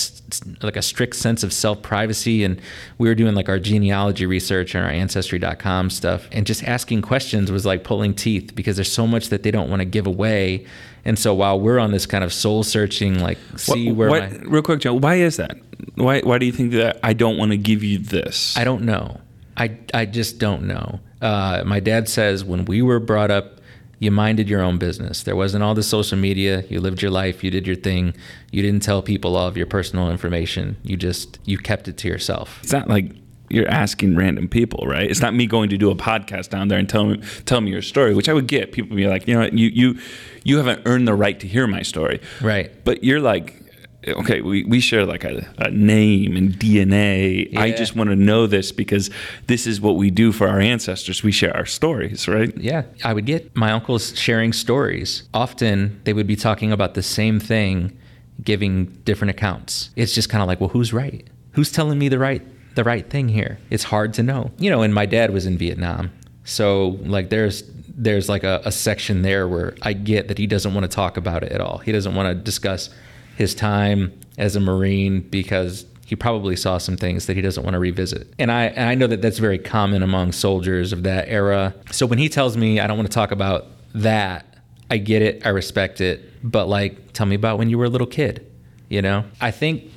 [0.63, 2.59] like a strict sense of self-privacy and
[2.97, 7.51] we were doing like our genealogy research and our ancestry.com stuff and just asking questions
[7.51, 10.65] was like pulling teeth because there's so much that they don't want to give away
[11.05, 14.31] and so while we're on this kind of soul searching like see What- where what-
[14.31, 15.57] my, real quick, Joe, why is that?
[15.95, 18.55] Why why do you think that I don't want to give you this?
[18.57, 19.19] I don't know.
[19.55, 20.99] I, I just don't know.
[21.21, 23.59] Uh, my dad says when we were brought up,
[23.99, 25.23] you minded your own business.
[25.23, 26.63] There wasn't all the social media.
[26.69, 27.43] You lived your life.
[27.43, 28.13] You did your thing.
[28.51, 30.75] You didn't tell people all of your personal information.
[30.83, 32.59] You just you kept it to yourself.
[32.63, 33.11] it's not like
[33.49, 35.09] you're asking random people, right?
[35.09, 37.71] It's not me going to do a podcast down there and tell me tell me
[37.71, 38.71] your story, which I would get.
[38.71, 39.99] People be like, you know, what, you you
[40.43, 42.71] you haven't earned the right to hear my story, Right.
[42.83, 43.61] But you're like,
[44.07, 47.55] okay, we, we share like a, a name and DNA.
[47.57, 49.09] I just want to know this because
[49.47, 51.23] this is what we do for our ancestors.
[51.23, 52.55] We share our stories, right?
[52.57, 55.23] Yeah, I would get my uncles sharing stories.
[55.33, 57.97] Often they would be talking about the same thing,
[58.43, 59.91] giving different accounts.
[59.95, 61.25] It's just kind of like, well, who's right?
[61.51, 62.41] Who's telling me the right
[62.75, 63.59] the right thing here?
[63.69, 64.51] It's hard to know.
[64.57, 66.11] You know, and my dad was in Vietnam,
[66.43, 67.63] so like there's
[67.95, 71.17] there's like a, a section there where I get that he doesn't want to talk
[71.17, 71.77] about it at all.
[71.79, 72.89] He doesn't want to discuss
[73.35, 77.73] his time as a Marine because he probably saw some things that he doesn't want
[77.73, 78.33] to revisit.
[78.37, 81.73] And I and I know that that's very common among soldiers of that era.
[81.91, 84.45] So when he tells me I don't want to talk about that,
[84.89, 87.89] I get it, I respect it, but like tell me about when you were a
[87.89, 88.45] little kid,
[88.89, 89.23] you know?
[89.39, 89.91] I think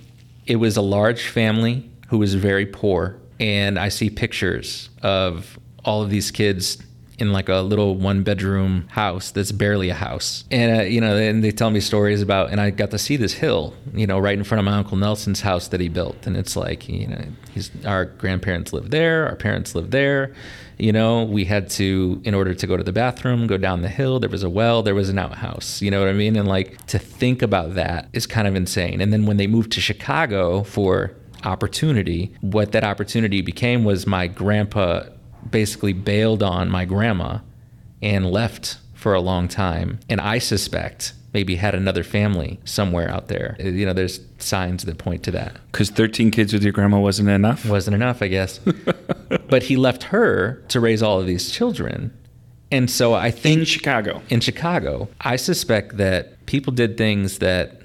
[0.46, 6.02] it was a large family who was very poor and I see pictures of all
[6.02, 6.78] of these kids
[7.18, 10.44] in like a little one bedroom house that's barely a house.
[10.50, 13.16] And, uh, you know, and they tell me stories about, and I got to see
[13.16, 16.26] this hill, you know, right in front of my Uncle Nelson's house that he built.
[16.26, 20.34] And it's like, you know, he's, our grandparents lived there, our parents lived there.
[20.78, 23.88] You know, we had to, in order to go to the bathroom, go down the
[23.88, 24.20] hill.
[24.20, 25.80] There was a well, there was an outhouse.
[25.80, 26.36] You know what I mean?
[26.36, 29.00] And like to think about that is kind of insane.
[29.00, 34.26] And then when they moved to Chicago for opportunity, what that opportunity became was my
[34.26, 35.04] grandpa
[35.50, 37.38] basically bailed on my grandma
[38.02, 40.00] and left for a long time.
[40.08, 43.56] And I suspect maybe had another family somewhere out there.
[43.60, 45.56] Uh, you know, there's signs that point to that.
[45.70, 47.66] Because 13 kids with your grandma wasn't enough.
[47.66, 48.58] Wasn't enough, I guess.
[49.48, 52.16] but he left her to raise all of these children.
[52.72, 54.22] And so I think In Chicago.
[54.28, 57.82] in Chicago, I suspect that people did things that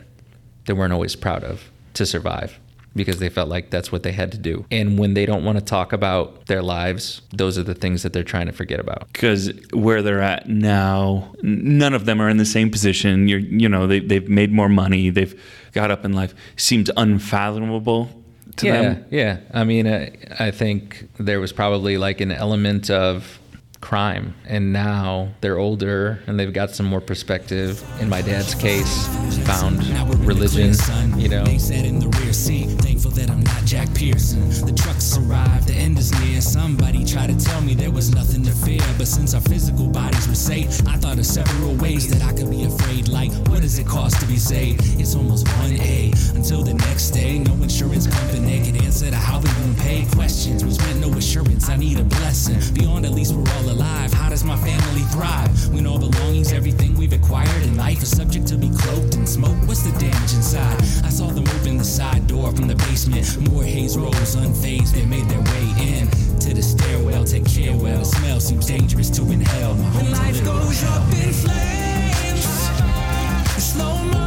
[0.66, 2.58] they weren't always proud of to survive
[2.96, 4.66] because they felt like that's what they had to do.
[4.70, 8.14] And when they don't want to talk about their lives, those are the things that
[8.14, 9.12] they're trying to forget about.
[9.14, 13.28] because where they're at now, none of them are in the same position.
[13.28, 15.10] You're, you know, they, they've made more money.
[15.10, 15.40] They've
[15.74, 16.34] got up in life.
[16.58, 18.10] Seems unfathomable
[18.58, 18.84] to them.
[18.84, 19.06] yeah, them.
[19.10, 19.38] yeah.
[19.54, 23.40] I mean, uh, I think there was probably like an element of
[23.82, 27.84] crime, and now they're older and they've got some more perspective.
[28.00, 29.08] In my dad's case,
[29.46, 29.84] found
[30.26, 30.74] religion.
[31.20, 33.32] You know, in the rear seat, thankful that
[33.72, 34.50] Jack Pearson.
[34.50, 36.42] The trucks arrived, the end is near.
[36.42, 40.28] Somebody tried to tell me there was nothing to fear, but since our physical bodies
[40.28, 43.08] were safe, I thought of several ways that I could be afraid.
[43.08, 45.00] Like, what does it cost to be saved?
[45.00, 47.40] It's almost 1A until the next day.
[47.40, 50.66] No insurance company can answer to how we gon' pay questions.
[50.66, 51.70] Was meant no assurance.
[51.70, 52.60] I need a blessing.
[52.74, 54.12] Beyond at least we're all alive.
[54.14, 58.48] How does my family thrive when all belongings, everything we've acquired in life, is subject
[58.48, 59.58] to be cloaked in smoke?
[59.68, 60.78] What's the damage inside?
[61.04, 63.26] I saw them open the side door from the basement.
[63.52, 64.94] More haze rolls unfazed.
[64.94, 65.66] They made their way
[65.98, 66.08] in
[66.40, 67.24] to the stairwell.
[67.24, 68.00] Take care well.
[68.00, 69.76] The smell seems dangerous to inhale.
[69.76, 71.02] My home's Life goes hell.
[71.02, 72.46] up in flames.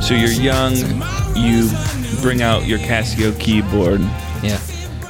[0.06, 0.74] So you're young.
[1.36, 1.70] You
[2.20, 4.00] bring out your Casio keyboard.
[4.42, 4.60] yeah,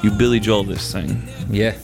[0.03, 1.23] You Billy Joel this thing.
[1.51, 1.75] yeah.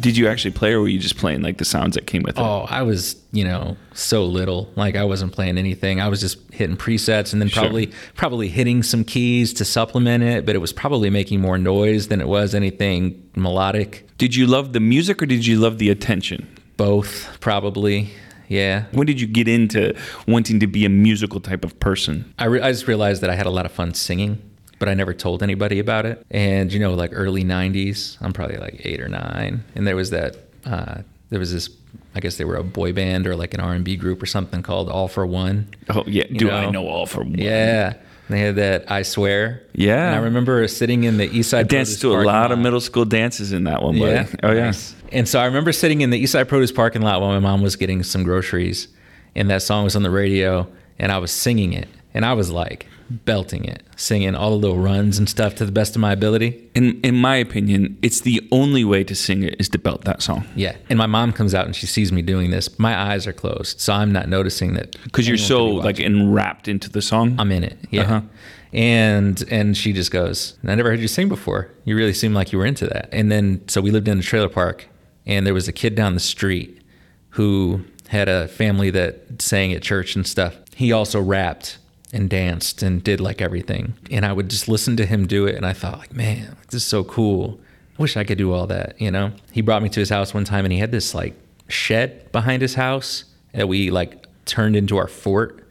[0.00, 2.38] Did you actually play, or were you just playing like the sounds that came with
[2.38, 2.40] it?
[2.42, 4.70] Oh, I was, you know, so little.
[4.76, 6.00] Like I wasn't playing anything.
[6.00, 7.62] I was just hitting presets and then Sure.
[7.64, 12.08] probably probably hitting some keys to supplement it, but it was probably making more noise
[12.08, 14.08] than it was anything melodic.
[14.18, 16.48] Did you love the music, or did you love the attention?
[16.76, 18.10] Both, probably.
[18.48, 18.84] Yeah.
[18.92, 19.94] When did you get into
[20.28, 22.32] wanting to be a musical type of person?
[22.38, 24.38] I, re- I just realized that I had a lot of fun singing,
[24.78, 26.24] but I never told anybody about it.
[26.30, 30.10] And you know, like early '90s, I'm probably like eight or nine, and there was
[30.10, 30.36] that.
[30.64, 31.68] Uh, there was this.
[32.16, 34.88] I guess they were a boy band or like an R&B group or something called
[34.88, 35.68] All for One.
[35.90, 36.70] Oh yeah, You do I know?
[36.70, 37.38] know All-4-One?
[37.38, 37.94] Yeah.
[38.30, 39.64] They had that I swear.
[39.74, 40.06] Yeah.
[40.06, 42.58] And I remember sitting in the East Side I danced Produce to a lot of
[42.60, 44.12] middle school dances in that one, buddy.
[44.12, 44.26] Yeah.
[44.44, 44.66] Oh yeah.
[44.66, 44.94] Nice.
[45.12, 47.62] And so I remember sitting in the East Side Produce parking lot while my mom
[47.62, 48.88] was getting some groceries,
[49.34, 50.66] and that song was on the radio,
[50.98, 54.78] and I was singing it, and I was like belting it, singing all the little
[54.78, 56.70] runs and stuff to the best of my ability.
[56.74, 60.22] In in my opinion, it's the only way to sing it is to belt that
[60.22, 60.76] song Yeah.
[60.88, 62.78] And my mom comes out and she sees me doing this.
[62.78, 66.68] My eyes are closed, so I'm not noticing that because you're so be like enwrapped
[66.68, 67.36] into the song.
[67.38, 67.78] I'm in it.
[67.90, 68.02] Yeah.
[68.02, 68.20] Uh-huh.
[68.72, 71.70] And and she just goes, I never heard you sing before.
[71.84, 73.08] You really seem like you were into that.
[73.12, 74.88] And then so we lived in a trailer park
[75.26, 76.80] and there was a kid down the street
[77.30, 80.56] who had a family that sang at church and stuff.
[80.74, 81.78] He also rapped
[82.14, 83.94] and danced and did like everything.
[84.10, 86.74] And I would just listen to him do it and I thought like, man, this
[86.82, 87.60] is so cool.
[87.98, 89.32] I wish I could do all that, you know?
[89.50, 91.34] He brought me to his house one time and he had this like
[91.68, 95.66] shed behind his house that we like turned into our fort.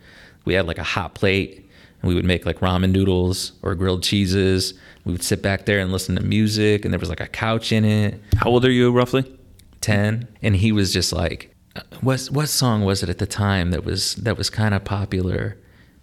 [0.45, 1.69] We had like a hot plate
[2.01, 4.73] and we would make like ramen noodles or grilled cheeses.
[5.05, 7.71] We would sit back there and listen to music and there was like a couch
[7.71, 8.19] in it.
[8.35, 9.39] How old are you roughly?
[9.79, 13.71] 10 and he was just like uh, what what song was it at the time
[13.71, 15.57] that was that was kind of popular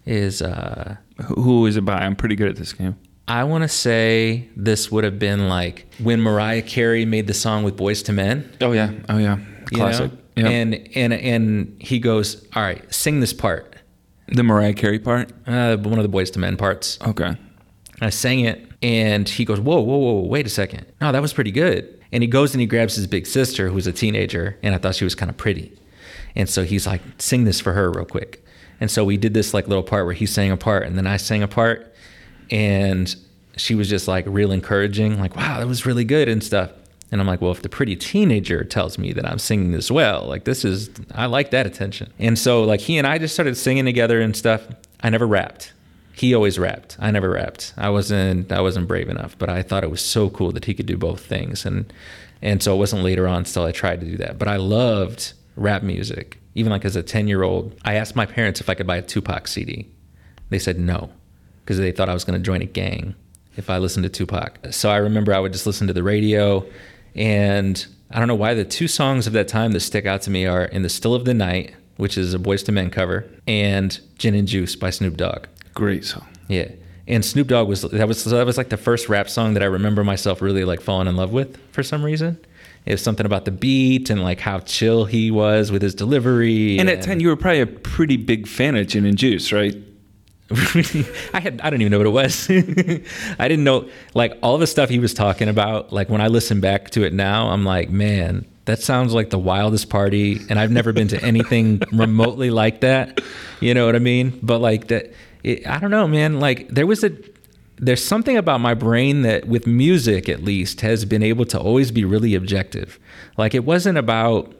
[0.05, 0.95] is uh
[1.27, 1.99] Who is it by?
[2.01, 2.97] I'm pretty good at this game.
[3.27, 7.63] I want to say this would have been like when Mariah Carey made the song
[7.63, 8.91] with Boyz II Men Oh yeah.
[9.09, 9.37] Oh yeah.
[9.71, 10.11] you Classic.
[10.11, 10.17] know?
[10.35, 10.49] Yeah.
[10.49, 13.75] and and and he goes all right sing this part
[14.29, 15.29] the Mariah Carey part.
[15.45, 17.35] uh, one of the Boyz II Men parts Okay.
[18.03, 20.21] I sang it, and he goes, "Whoa, whoa, whoa!
[20.25, 20.87] Wait a second!
[20.99, 23.85] No, that was pretty good." And he goes and he grabs his big sister, who's
[23.85, 25.77] a teenager, and I thought she was kind of pretty,
[26.35, 28.43] and so he's like, "Sing this for her real quick."
[28.81, 31.07] And so we did this like little part where he sang a part, and then
[31.07, 31.93] I sang a part,
[32.49, 33.15] and
[33.55, 36.71] she was just like real encouraging, like, "Wow, that was really good" and stuff.
[37.11, 40.25] And I'm like, well, if the pretty teenager tells me that I'm singing this well,
[40.25, 42.11] like this is, I like that attention.
[42.17, 44.65] And so like he and I just started singing together and stuff.
[45.01, 45.73] I never rapped.
[46.13, 46.95] He always rapped.
[46.99, 47.73] I never rapped.
[47.75, 50.73] I wasn't, I wasn't brave enough, but I thought it was so cool that he
[50.73, 51.65] could do both things.
[51.65, 51.91] And,
[52.41, 55.33] and so it wasn't later on still I tried to do that, but I loved
[55.57, 56.37] rap music.
[56.55, 58.97] Even like as a 10 year old, I asked my parents if I could buy
[58.97, 59.87] a Tupac CD.
[60.49, 61.09] They said no,
[61.63, 63.15] because they thought I was going to join a gang
[63.55, 64.59] if I listened to Tupac.
[64.71, 66.65] So I remember I would just listen to the radio
[67.15, 70.29] and I don't know why the two songs of that time that stick out to
[70.31, 73.25] me are In the Still of the Night, which is a Boyz II Men cover,
[73.47, 75.47] and Gin and Juice by Snoop Dogg.
[75.73, 76.27] Great song.
[76.49, 76.69] Yeah.
[77.07, 79.67] And Snoop Dogg was that was that was like the first rap song that I
[79.67, 82.37] remember myself really like falling in love with for some reason.
[82.85, 86.79] It was something about the beat and like how chill he was with his delivery.
[86.79, 89.75] And at 10, you were probably a pretty big fan of Gin and Juice, right?
[91.33, 92.49] I had I don't even know what it was.
[93.39, 95.93] I didn't know like all the stuff he was talking about.
[95.93, 99.39] Like when I listen back to it now, I'm like, man, that sounds like the
[99.39, 103.21] wildest party, and I've never been to anything remotely like that.
[103.61, 104.37] You know what I mean?
[104.43, 105.13] But like that,
[105.43, 106.39] it, I don't know, man.
[106.39, 107.11] Like there was a
[107.81, 111.91] there's something about my brain that with music at least has been able to always
[111.91, 112.99] be really objective.
[113.37, 114.53] Like it wasn't about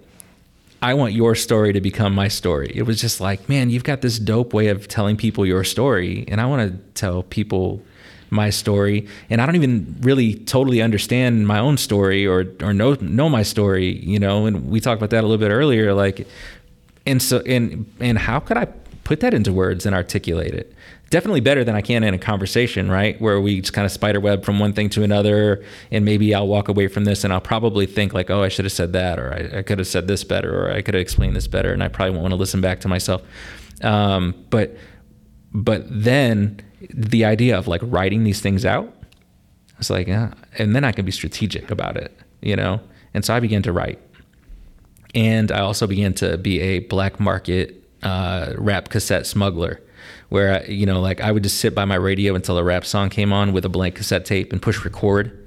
[0.82, 2.72] I want your story to become my story.
[2.74, 6.26] It was just like, man, you've got this dope way of telling people your story,
[6.28, 7.84] and I want to tell people
[8.32, 9.08] my story.
[9.30, 13.44] And I don't even really totally understand my own story or or know know my
[13.44, 14.48] story, you know.
[14.48, 16.28] And we talked about that a little bit earlier, like,
[17.06, 18.68] and so and and how could I
[19.04, 20.74] put that into words and articulate it?
[21.10, 23.20] Definitely better than I can in a conversation, right?
[23.20, 26.70] Where we just kind of spiderweb from one thing to another, and maybe I'll walk
[26.70, 29.34] away from this and I'll probably think like, oh, I should have said that, or
[29.34, 31.84] I, I could have said this better, or I could have explained this better, and
[31.84, 33.22] I probably won't want to listen back to myself.
[33.82, 34.78] Um, but
[35.54, 36.62] but then
[36.94, 38.94] the idea of like writing these things out,
[39.80, 42.80] it's like, yeah, and then I can be strategic about it, you know.
[43.14, 44.00] And so I began to write,
[45.14, 49.82] and I also began to be a black market uh, rap cassette smuggler,
[50.30, 52.86] where I, you know, like I would just sit by my radio until a rap
[52.86, 55.38] song came on with a blank cassette tape and push record.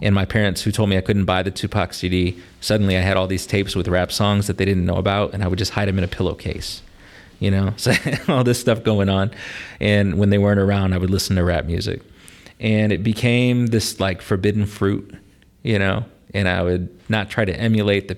[0.00, 3.16] And my parents, who told me I couldn't buy the Tupac CD, suddenly I had
[3.16, 5.72] all these tapes with rap songs that they didn't know about, and I would just
[5.72, 6.82] hide them in a pillowcase
[7.38, 7.72] you know?
[7.76, 7.92] So
[8.28, 9.30] all this stuff going on.
[9.80, 12.02] And when they weren't around i would listen to rap music.
[12.60, 15.14] And it became this like forbidden fruit
[15.62, 16.04] you know?
[16.34, 18.16] And i would not try to emulate the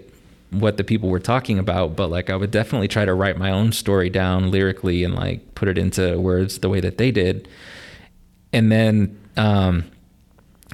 [0.51, 3.51] what the people were talking about but like i would definitely try to write my
[3.51, 7.47] own story down lyrically and like put it into words the way that they did.
[8.53, 9.85] And then um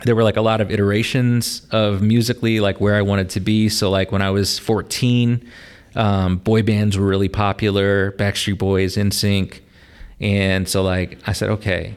[0.04, 3.68] there were like a lot of iterations of musically like where I wanted to be.
[3.68, 5.42] So like when I was 14,
[5.96, 9.60] um, boy bands were really popular, Backstreet Boys, NSYNC,
[10.20, 11.96] and so like I said, okay,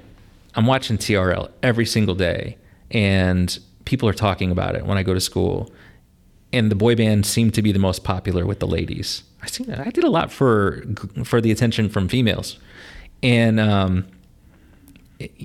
[0.56, 2.58] I'm watching TRL every single day,
[2.90, 5.70] and people are talking about it when I go to school,
[6.52, 9.24] and the boy band seemed to be the most popular with the ladies.
[9.42, 10.84] I seen I did a lot for
[11.24, 12.58] for the attention from females,
[13.24, 14.06] and um,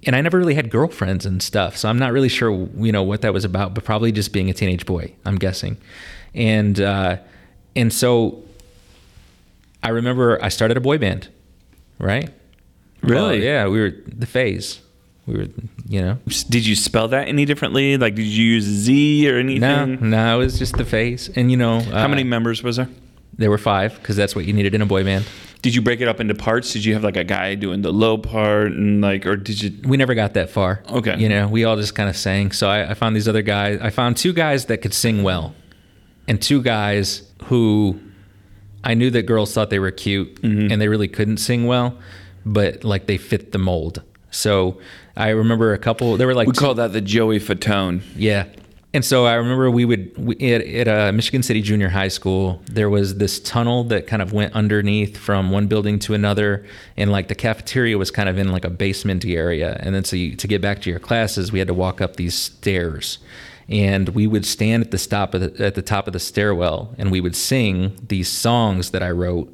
[0.07, 3.03] and I never really had girlfriends and stuff, so I'm not really sure, you know,
[3.03, 3.75] what that was about.
[3.75, 5.77] But probably just being a teenage boy, I'm guessing,
[6.35, 7.19] and uh,
[7.77, 8.43] and so
[9.83, 11.29] I remember I started a boy band,
[11.99, 12.31] right?
[13.03, 13.39] Really?
[13.39, 14.81] Well, yeah, we were the phase.
[15.27, 15.47] We were,
[15.89, 16.19] you know.
[16.49, 17.97] Did you spell that any differently?
[17.97, 19.61] Like, did you use Z or anything?
[19.61, 21.29] No, no, it was just the face.
[21.35, 22.89] And you know, How uh, many members was there?
[23.37, 25.25] There were five because that's what you needed in a boy band.
[25.63, 26.73] Did you break it up into parts?
[26.75, 29.73] Did you have like a guy doing the low part and like, or did you?
[29.89, 30.83] We never got that far.
[30.91, 31.17] Okay.
[31.19, 32.53] You know, we all just kind of sang.
[32.53, 33.81] So I, I found these other guys.
[33.81, 35.55] I found two guys that could sing well,
[36.29, 37.99] and two guys who
[38.85, 40.71] I knew that girls thought they were cute Mm-hmm.
[40.71, 41.99] and they really couldn't sing well,
[42.45, 44.03] but like they fit the mold.
[44.35, 44.79] So
[45.17, 46.17] I remember a couple.
[46.17, 48.03] There were like We call that the Joey Fatone.
[48.17, 48.47] Yeah.
[48.93, 52.63] And so I remember we would we, at, at uh, Michigan City Junior High School.
[52.67, 56.65] There was this tunnel that kind of went underneath from one building to another,
[56.97, 59.77] and like the cafeteria was kind of in like a basementy area.
[59.81, 62.15] And then so you, to get back to your classes, we had to walk up
[62.15, 63.19] these stairs,
[63.69, 66.95] and we would stand at the stop of the, at the top of the stairwell,
[66.97, 69.53] and we would sing these songs that I wrote.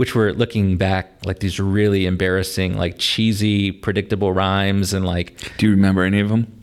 [0.00, 5.66] Which were looking back like these really embarrassing, like cheesy, predictable rhymes, and like Do
[5.66, 6.60] you remember any of them?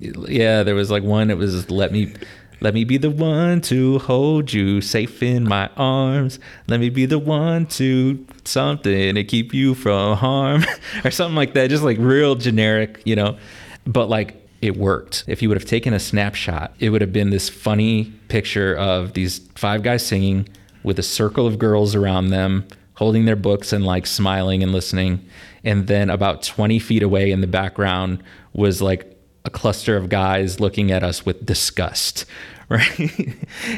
[0.00, 2.14] yeah there was like one it was let me
[2.62, 6.38] let me be the one to hold you safe in my arms.
[6.68, 10.64] Let me be the one to something to keep you from harm
[11.04, 13.38] or something like that just like real generic you know?
[13.86, 15.24] But like it worked.
[15.26, 19.14] If you would have taken a snapshot it would have been this funny picture of
[19.14, 20.48] these five guys singing
[20.82, 22.66] with a circle of girls around them
[23.00, 25.18] holding their books and like smiling and listening.
[25.64, 28.22] And then about 20 feet away in the background
[28.52, 32.26] was like a cluster of guys looking at us with disgust
[32.68, 33.36] right?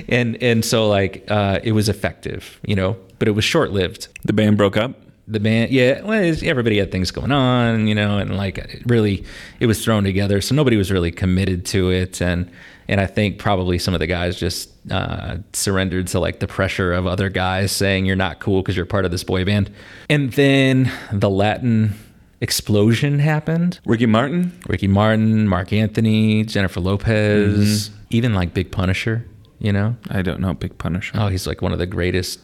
[0.08, 4.08] And and so like uh it was effective you know but it was short-lived.
[4.24, 4.92] The band broke up.
[5.28, 9.24] the band yeah well everybody had things going on you know and like it really
[9.60, 12.20] it was thrown together so nobody was really committed to it.
[12.20, 12.50] And
[12.89, 16.93] and i think probably some of the guys just uh, surrendered to like the pressure
[16.93, 19.70] of other guys saying you're not cool because you're part of this boy band
[20.09, 21.95] and then the latin
[22.41, 24.53] explosion happened Ricky Martin.
[24.66, 29.24] Ricky Martin, Marc Anthony, Jennifer Lopez, even like Big Punisher,
[29.61, 29.97] you know?
[30.11, 30.53] I don't know.
[30.53, 31.12] Big Punisher.
[31.16, 32.41] Oh, he's like one of the greatest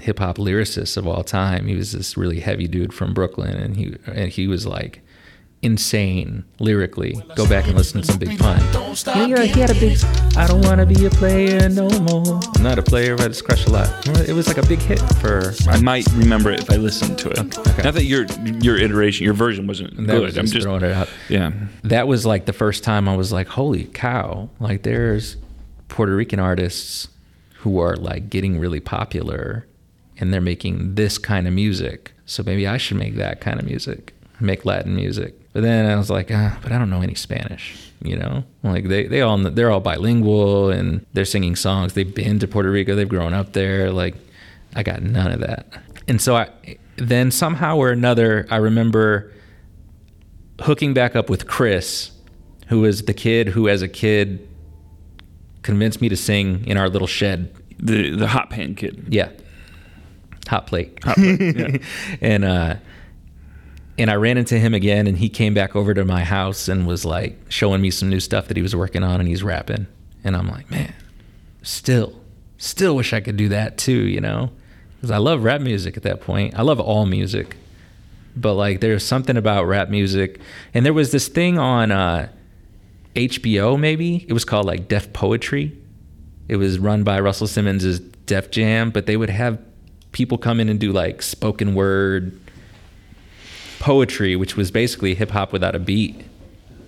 [0.00, 1.66] hip hop lyricists of all time.
[1.66, 5.02] He was this really heavy dude from Brooklyn and he and he was like
[5.64, 7.20] insane lyrically.
[7.34, 8.60] Go back and listen to some Big Pun.
[9.06, 9.98] Yeah, yeah, he had a big
[10.36, 12.40] I don't wanna be a player no more.
[12.54, 14.06] I'm not a player, I just crush a lot.
[14.28, 17.30] It was like a big hit for I might remember it if I listened to
[17.30, 17.58] it.
[17.58, 17.82] Okay.
[17.82, 18.26] Not that your
[18.60, 20.22] your iteration, your version wasn't that good.
[20.22, 21.08] was I'm just just throwing it out.
[21.28, 21.52] yeah.
[21.82, 25.36] that was like the first time I was like, holy cow, like there's
[25.88, 27.08] Puerto Rican artists
[27.58, 29.66] who are like getting really popular
[30.18, 32.12] and they're making this kind of music.
[32.26, 35.34] So maybe I should make that kind of music, make Latin music.
[35.52, 38.44] But then I was like, ah, but I don't know any Spanish, you know?
[38.62, 41.92] Like they, they all, they're all bilingual and they're singing songs.
[41.92, 43.90] They've been to Puerto Rico, they've grown up there.
[43.90, 44.16] Like
[44.74, 45.66] I got none of that.
[46.08, 46.50] And so I,
[46.96, 49.32] then somehow or another, I remember
[50.60, 52.10] hooking back up with Chris,
[52.68, 54.48] who was the kid who, as a kid,
[55.62, 57.52] convinced me to sing in our little shed.
[57.78, 59.06] The the hot pan kid.
[59.08, 59.30] Yeah,
[60.48, 61.02] hot plate.
[61.04, 61.78] Hot pan, yeah.
[62.20, 62.76] and uh,
[63.98, 66.86] and I ran into him again, and he came back over to my house and
[66.86, 69.86] was like showing me some new stuff that he was working on, and he's rapping,
[70.24, 70.94] and I'm like, man,
[71.62, 72.20] still,
[72.58, 74.50] still wish I could do that too, you know,
[74.96, 76.58] because I love rap music at that point.
[76.58, 77.56] I love all music,
[78.36, 80.40] but like there's something about rap music,
[80.72, 82.28] and there was this thing on uh,
[83.14, 84.26] HBO, maybe?
[84.28, 85.76] It was called like Def Poetry.
[86.48, 89.58] It was run by Russell Simmons' Def Jam, but they would have
[90.12, 92.38] people come in and do like spoken word
[93.84, 96.24] poetry, which was basically hip hop without a beat,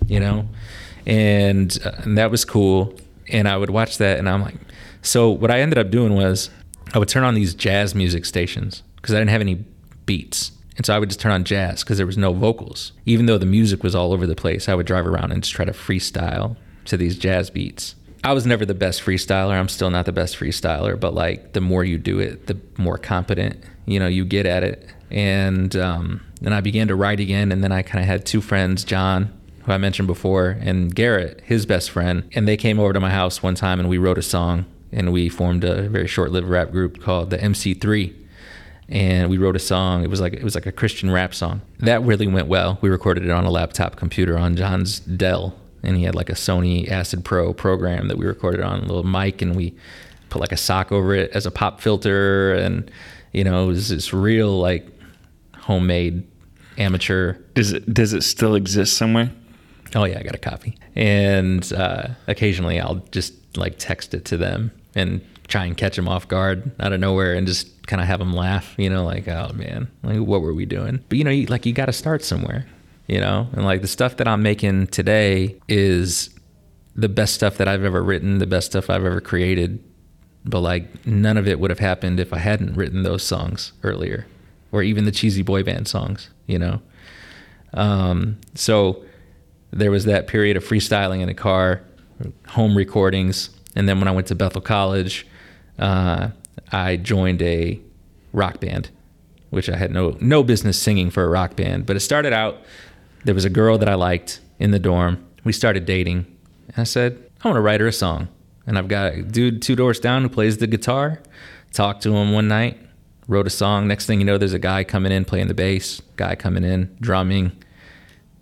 [0.07, 0.47] you know,
[1.05, 2.91] and, uh, and that was cool.
[3.29, 4.55] And I would watch that, and I'm like,
[5.03, 6.49] so what I ended up doing was
[6.95, 9.63] I would turn on these jazz music stations because I didn't have any
[10.07, 10.53] beats.
[10.75, 12.93] And so I would just turn on jazz because there was no vocals.
[13.05, 15.53] Even though the music was all over the place, I would drive around and just
[15.53, 17.93] try to freestyle to these jazz beats.
[18.23, 19.53] I was never the best freestyler.
[19.53, 22.97] I'm still not the best freestyler, but like the more you do it, the more
[22.97, 24.87] competent, you know, you get at it.
[25.11, 27.51] And um, then I began to write again.
[27.51, 29.31] And then I kind of had two friends, John,
[29.63, 32.29] who I mentioned before, and Garrett, his best friend.
[32.33, 35.11] And they came over to my house one time and we wrote a song and
[35.11, 38.13] we formed a very short-lived rap group called the MC3
[38.89, 40.03] and we wrote a song.
[40.03, 41.61] It was like it was like a Christian rap song.
[41.79, 42.77] That really went well.
[42.81, 46.33] We recorded it on a laptop computer on John's Dell, and he had like a
[46.33, 49.75] Sony Acid Pro program that we recorded on a little mic, and we
[50.29, 52.89] put like a sock over it as a pop filter, and
[53.33, 54.87] you know it was this real like
[55.67, 56.25] homemade
[56.77, 59.31] amateur Does it does it still exist somewhere?
[59.95, 60.77] Oh yeah, I got a copy.
[60.95, 66.07] And uh, occasionally I'll just like text it to them and try and catch them
[66.07, 69.27] off guard out of nowhere and just kind of have them laugh, you know, like,
[69.27, 71.03] oh man, like what were we doing?
[71.09, 72.65] But you know, you, like you got to start somewhere,
[73.07, 76.29] you know, and like the stuff that I'm making today is
[76.95, 79.83] the best stuff that I've ever written, the best stuff I've ever created.
[80.45, 84.27] But like none of it would have happened if I hadn't written those songs earlier,
[84.71, 86.81] or even the cheesy boy band songs, you know.
[87.73, 89.03] Um, so
[89.71, 91.81] there was that period of freestyling in the car,
[92.47, 95.27] home recordings, and then when I went to Bethel College,
[95.77, 96.29] uh,
[96.71, 97.79] I joined a
[98.33, 98.89] rock band,
[99.51, 101.85] which I had no no business singing for a rock band.
[101.85, 102.57] But it started out
[103.25, 105.23] there was a girl that I liked in the dorm.
[105.43, 106.25] We started dating,
[106.75, 108.29] I said I want to write her a song.
[108.65, 111.21] And I've got a dude two doors down who plays the guitar.
[111.71, 112.77] Talked to him one night,
[113.27, 113.87] wrote a song.
[113.87, 116.95] Next thing you know, there's a guy coming in playing the bass, guy coming in
[117.01, 117.51] drumming,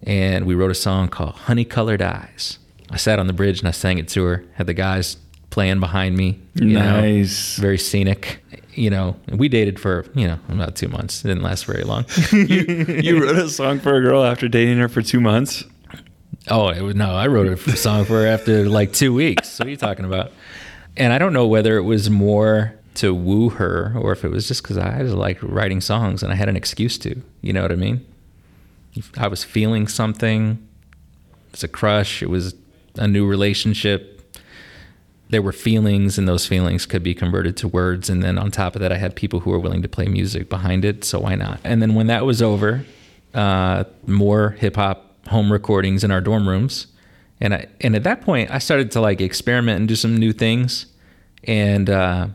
[0.03, 2.59] and we wrote a song called Honey Colored Eyes.
[2.91, 4.45] I sat on the bridge and I sang it to her.
[4.53, 5.17] Had the guys
[5.49, 6.39] playing behind me.
[6.53, 7.55] you know, Nice.
[7.57, 8.41] very scenic.
[8.73, 11.23] You know, we dated for you know about two months.
[11.23, 12.05] It didn't last very long.
[12.33, 15.63] you wrote a song for a girl after dating her for two months.
[16.49, 19.57] Oh, it was, no, I wrote a song for her after like two weeks.
[19.57, 20.31] What are you talking about?
[20.97, 24.47] And I don't know whether it was more to woo her or if it was
[24.47, 27.21] just because I just like writing songs and I had an excuse to.
[27.41, 28.05] You know what I mean?
[29.17, 30.67] I was feeling something.
[31.47, 32.21] It was a crush.
[32.21, 32.55] It was
[32.97, 34.21] a new relationship.
[35.29, 38.09] There were feelings, and those feelings could be converted to words.
[38.09, 40.49] And then on top of that, I had people who were willing to play music
[40.49, 41.03] behind it.
[41.03, 41.59] So why not?
[41.63, 42.85] And then when that was over,
[43.33, 46.87] uh, more hip hop home recordings in our dorm rooms.
[47.41, 50.31] And I, and at that point, I started to like experiment and do some new
[50.31, 50.85] things.
[51.43, 52.27] And, uh,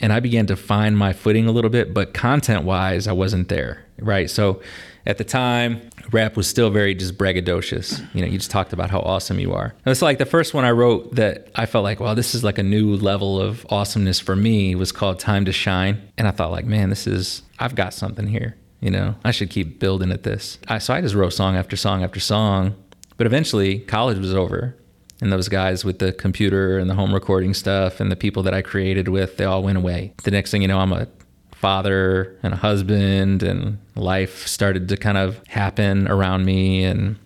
[0.00, 3.48] and I began to find my footing a little bit, but content wise, I wasn't
[3.48, 3.84] there.
[3.98, 4.30] Right.
[4.30, 4.62] So
[5.06, 5.80] at the time,
[6.12, 8.06] rap was still very just braggadocious.
[8.14, 9.74] You know, you just talked about how awesome you are.
[9.84, 12.44] And it's like the first one I wrote that I felt like, well, this is
[12.44, 16.00] like a new level of awesomeness for me was called Time to Shine.
[16.16, 18.56] And I thought like, man, this is, I've got something here.
[18.80, 20.58] You know, I should keep building at this.
[20.68, 22.76] I, so I just wrote song after song after song.
[23.16, 24.76] But eventually, college was over.
[25.20, 28.54] And those guys with the computer and the home recording stuff and the people that
[28.54, 30.12] I created with, they all went away.
[30.22, 31.08] The next thing you know, I'm a
[31.52, 36.84] father and a husband, and life started to kind of happen around me.
[36.84, 37.16] And,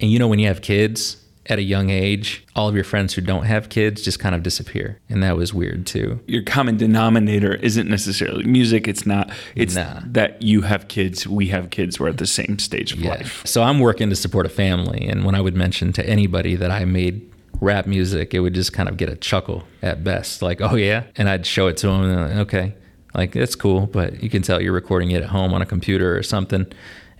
[0.00, 3.14] and you know, when you have kids at a young age, all of your friends
[3.14, 5.00] who don't have kids just kind of disappear.
[5.08, 6.20] And that was weird too.
[6.26, 8.86] Your common denominator isn't necessarily music.
[8.86, 9.30] It's not.
[9.56, 10.00] It's Nah.
[10.06, 11.98] that you have kids, we have kids.
[11.98, 13.42] We're at the same stage of life.
[13.44, 16.70] So I'm working to support a family, and when I would mention to anybody that
[16.70, 17.28] I made
[17.60, 21.04] rap music, it would just kind of get a chuckle at best, like, "Oh yeah,"
[21.16, 22.74] and I'd show it to them, and like, "Okay,
[23.14, 26.16] like that's cool," but you can tell you're recording it at home on a computer
[26.16, 26.66] or something,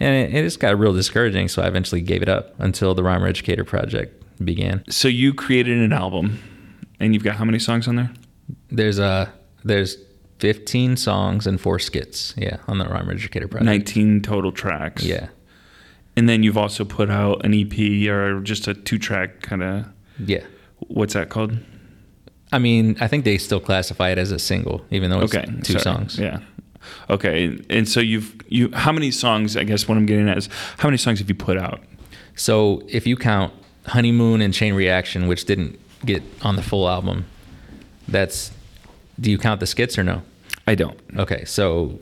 [0.02, 1.48] and it, it just got real discouraging.
[1.48, 4.84] So I eventually gave it up until the Rhymer Educator project began.
[4.90, 6.38] So you created an album,
[7.00, 8.10] and you've got how many songs on there?
[8.70, 9.32] There's a
[9.64, 9.96] there's
[10.40, 13.66] 15 songs and four skits, yeah, on the Rhymer Educator project.
[13.66, 15.04] 19 total tracks.
[15.04, 15.28] Yeah,
[16.16, 19.86] And then you've also put out an EP or just a two track kind of.
[20.18, 20.42] yeah.
[20.88, 21.56] What's that called?
[22.50, 25.46] I mean, I think they still classify it as a single, even though it's Okay,
[25.62, 25.82] two sorry.
[25.82, 26.18] songs.
[26.18, 26.40] Yeah.
[27.10, 29.56] Okay, and so you've you how many songs?
[29.56, 31.80] I guess what I'm getting at is how many songs have you put out?
[32.36, 33.52] So if you count
[33.86, 37.26] Honeymoon and Chain Reaction, which didn't get on the full album,
[38.08, 38.50] that's
[39.20, 40.22] do you count the skits or no?
[40.66, 40.98] I don't.
[41.16, 41.98] Okay, so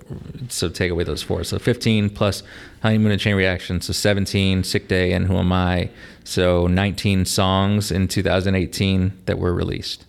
[0.49, 1.45] so take away those four.
[1.45, 2.43] So 15 plus
[2.83, 5.91] Honeymoon and Chain Reaction, so 17, Sick Day and Who Am I?
[6.25, 10.05] So 19 songs in 2018 that were released.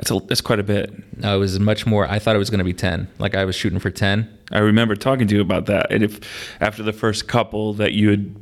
[0.00, 0.90] That's a, that's quite a bit.
[1.22, 2.06] Uh, it was much more.
[2.10, 3.06] I thought it was going to be 10.
[3.18, 4.28] Like I was shooting for 10.
[4.50, 6.18] I remember talking to you about that, and if
[6.60, 8.34] after the first couple that you had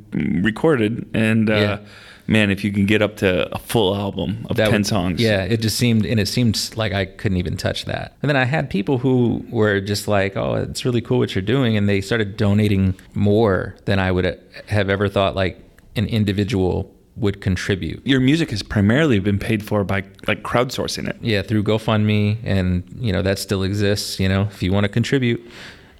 [0.43, 1.79] recorded, and uh, Yeah.
[2.27, 5.21] man, if you can get up to a full album of that ten would- songs,
[5.21, 8.15] Yeah, it just seemed, and it seemed like I couldn't even touch that.
[8.23, 11.41] And then I had people who were just like, "Oh, it's really cool what you're
[11.43, 15.59] doing," and they started donating more than I would have ever thought like
[15.95, 18.05] an individual would contribute.
[18.05, 21.17] your music has primarily been paid for by like crowdsourcing it.
[21.21, 24.19] Yeah, through GoFundMe, and you know that still exists.
[24.19, 25.41] You know, if you want to contribute,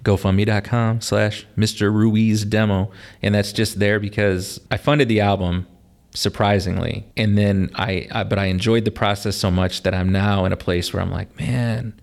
[0.04, 1.94] GoFundMe.com slash Mr.
[1.94, 2.92] Ruiz Demo,
[3.22, 5.68] and that's just there because I funded the album
[6.14, 10.46] surprisingly, and then I, I but I enjoyed the process so much that I'm now
[10.46, 12.00] in a place where I'm like, man,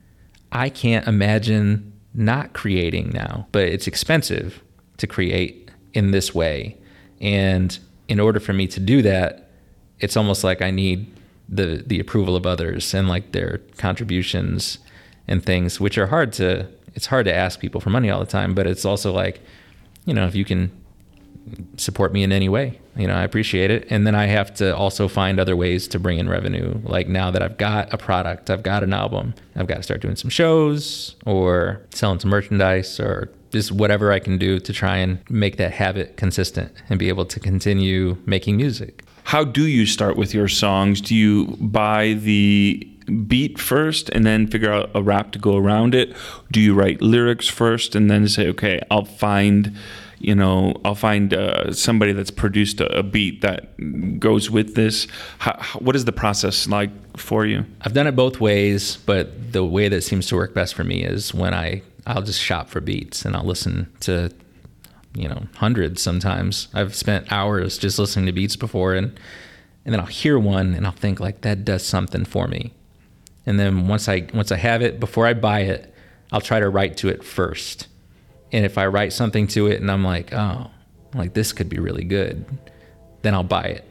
[0.53, 4.63] I can't imagine not creating now, but it's expensive
[4.99, 6.77] to create in this way,
[7.21, 9.51] and in order for me to do that,
[10.01, 11.13] it's almost like I need
[11.49, 14.79] the the approval of others and like their contributions
[15.29, 16.69] and things, which are hard to.
[16.95, 19.41] It's hard to ask people for money all the time, but it's also like,
[20.07, 20.71] you know, if you can
[21.77, 23.87] support me in any way, You know, I appreciate it.
[23.91, 26.81] And then I have to also find other ways to bring in revenue.
[26.83, 30.01] Like now that I've got a product, I've got an album, I've got to start
[30.01, 34.97] doing some shows or selling some merchandise or just whatever I can do to try
[34.99, 39.03] and make that habit consistent and be able to continue making music.
[39.25, 41.01] How do you start with your songs?
[41.01, 42.89] Do you buy the
[43.27, 46.15] beat first and then figure out a rap to go around it?
[46.53, 49.77] Do you write lyrics first and then say, okay, I'll find,
[50.19, 53.61] you know, I'll find uh, somebody that's produced a, a beat that
[54.21, 55.09] goes with this?
[55.39, 57.65] How, how, what is the process like for you?
[57.83, 61.05] I've done it both ways, but the way that seems to work best for me
[61.05, 64.33] is when I I'll just shop for beats and I'll listen to
[65.15, 66.69] you know hundreds sometimes.
[66.75, 69.19] I've spent hours just listening to beats before and
[69.85, 72.73] and then I'll hear one and I'll think like that does something for me.
[73.45, 75.95] And then once I once I have it before I buy it,
[76.33, 77.89] I'll try to write to it first.
[78.53, 80.71] And if I write something to it and I'm like, "Oh,
[81.15, 82.45] like this could be really good."
[83.23, 83.85] Then I'll buy it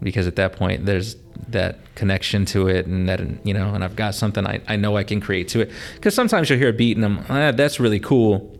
[0.00, 1.16] because at that point there's
[1.48, 4.96] that connection to it and that you know and i've got something i, I know
[4.96, 5.70] i can create to it.
[5.94, 8.54] Because sometimes you'll hear a beat and i'm ah, that's really cool.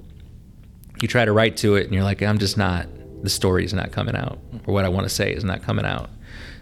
[1.01, 2.87] You try to write to it and you're like i'm just not
[3.23, 5.85] the story is not coming out or what i want to say is not coming
[5.85, 6.11] out.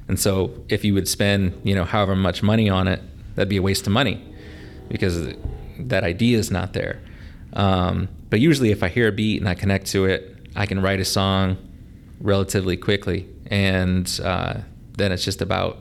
[0.08, 3.00] And so if you would spend you know however much money on it
[3.34, 4.24] that'd be a waste of money
[4.88, 5.34] because
[5.78, 7.00] that idea is not there.
[7.52, 10.82] Um, but usually if i hear a beat and i connect to it i can
[10.82, 11.56] write a song
[12.20, 14.54] relatively quickly and uh,
[14.96, 15.78] then it's just about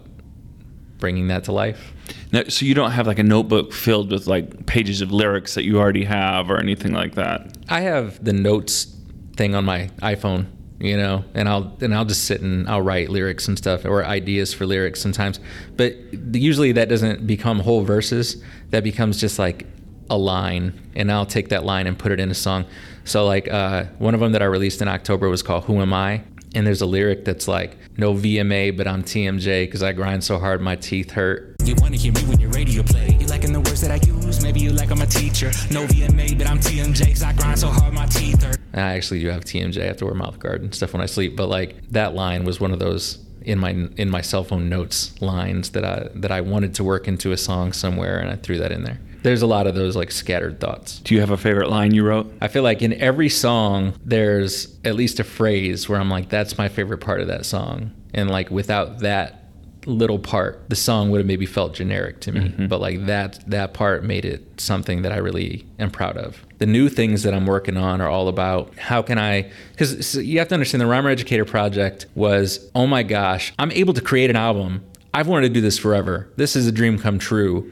[1.05, 1.93] bringing that to life.
[2.31, 5.63] Now, so you don't have like a notebook filled with like pages of lyrics that
[5.63, 7.55] you already have or anything like that.
[7.69, 8.87] I have the notes
[9.35, 10.47] thing on my iPhone,
[10.79, 14.03] you know, and I'll and I'll just sit and I'll write lyrics and stuff or
[14.03, 15.39] ideas for lyrics sometimes.
[15.77, 15.95] But
[16.33, 18.43] usually that doesn't become whole verses.
[18.71, 19.67] That becomes just like
[20.09, 22.65] a line, and I'll take that line and put it in a song.
[23.03, 25.93] So like uh, one of them that I released in October was called "Who Am
[25.93, 26.23] I,"
[26.55, 30.39] and there's a lyric that's like, "No VMA, but I'm TMJ because I grind so
[30.39, 33.17] hard my teeth hurt." You wanna hear me when your radio play.
[33.19, 34.41] You liking the words that I use?
[34.41, 35.51] Maybe you like I'm a teacher.
[35.69, 38.57] No VMA, but I'm TMJ, cause I grind so hard my teeth hurt.
[38.73, 39.83] I actually do have TMJ.
[39.83, 41.35] I have to wear mouth guard and stuff when I sleep.
[41.35, 45.19] But like that line was one of those in my in my cell phone notes
[45.21, 48.57] lines that I that I wanted to work into a song somewhere, and I threw
[48.57, 48.99] that in there.
[49.26, 50.99] There's a lot of those like scattered thoughts.
[50.99, 52.32] Do you have a favorite line you wrote?
[52.41, 56.59] I feel like in every song there's at least a phrase where I'm like, that's
[56.59, 59.45] my favorite part of that song, and like without that
[59.88, 62.41] little part, the song would have maybe felt generic to me.
[62.41, 62.67] Mm-hmm.
[62.67, 66.45] But like that that part made it something that I really am proud of.
[66.59, 70.38] The new things that I'm working on are all about how can I because you
[70.38, 74.30] have to understand the Rhymer Educator project was oh my gosh, I'm able to create
[74.30, 74.86] an album.
[75.15, 76.30] I've wanted to do this forever.
[76.36, 77.71] This is a dream come true.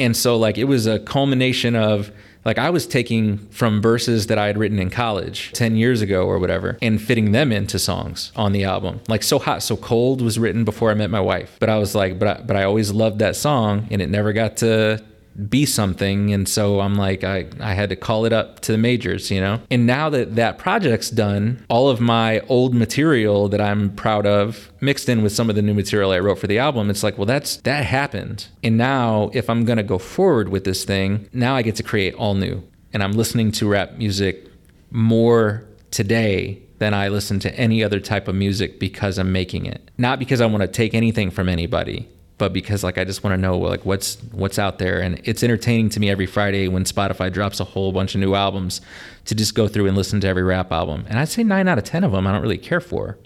[0.00, 2.10] And so like it was a culmination of
[2.44, 6.26] like I was taking from verses that I had written in college 10 years ago
[6.26, 9.00] or whatever and fitting them into songs on the album.
[9.08, 11.56] Like So Hot So Cold was written before I met my wife.
[11.60, 14.32] But I was like but I, but I always loved that song and it never
[14.32, 15.04] got to
[15.48, 18.78] be something and so I'm like I I had to call it up to the
[18.78, 19.60] majors, you know.
[19.70, 24.70] And now that that project's done, all of my old material that I'm proud of
[24.80, 27.16] mixed in with some of the new material I wrote for the album, it's like,
[27.16, 28.48] well that's that happened.
[28.62, 31.82] And now if I'm going to go forward with this thing, now I get to
[31.82, 32.62] create all new.
[32.92, 34.46] And I'm listening to rap music
[34.90, 39.90] more today than I listen to any other type of music because I'm making it.
[39.98, 42.08] Not because I want to take anything from anybody,
[42.40, 45.42] but because like I just want to know like what's what's out there and it's
[45.42, 48.80] entertaining to me every Friday when Spotify drops a whole bunch of new albums
[49.26, 51.04] to just go through and listen to every rap album.
[51.08, 53.18] And I'd say 9 out of 10 of them I don't really care for.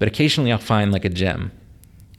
[0.00, 1.52] But occasionally I'll find like a gem.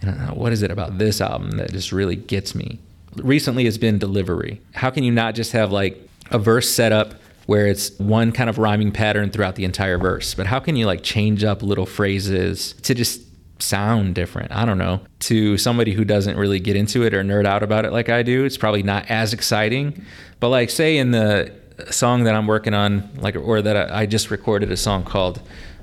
[0.02, 2.80] And I know, what is it about this album that just really gets me?
[3.18, 4.62] Recently it's been delivery.
[4.74, 7.16] How can you not just have like a verse set up
[7.48, 10.86] where it's one kind of rhyming pattern throughout the entire verse, but how can you
[10.86, 13.22] like change up little phrases to just
[13.60, 14.52] sound different.
[14.52, 15.02] I don't know.
[15.22, 18.24] To somebody who doesn't really get into it or nerd out about it like I
[18.24, 20.06] do, it's probably not as exciting.
[20.40, 21.54] But like say in the
[21.92, 25.42] song that I'm working on, like or that I just recorded a song called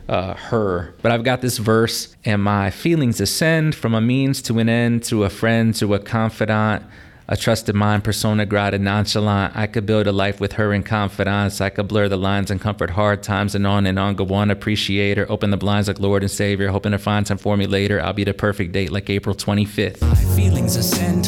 [0.08, 0.94] uh, her.
[1.02, 5.04] But I've got this verse, and my feelings ascend from a means to an end,
[5.04, 6.84] to a friend, to a confidant,
[7.28, 9.56] a trusted mind, persona grata, nonchalant.
[9.56, 11.60] I could build a life with her in confidence.
[11.60, 14.14] I could blur the lines and comfort hard times and on and on.
[14.14, 15.30] Go on, appreciate her.
[15.30, 16.68] Open the blinds like Lord and Savior.
[16.68, 18.00] Hoping to find time for me later.
[18.00, 20.02] I'll be the perfect date like April 25th.
[20.02, 20.76] My feelings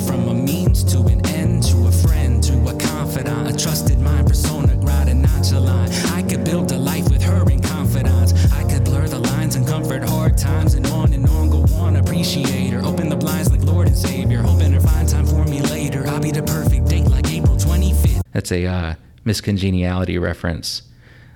[0.09, 0.34] from a
[18.39, 20.82] That's a uh, Miss Congeniality reference.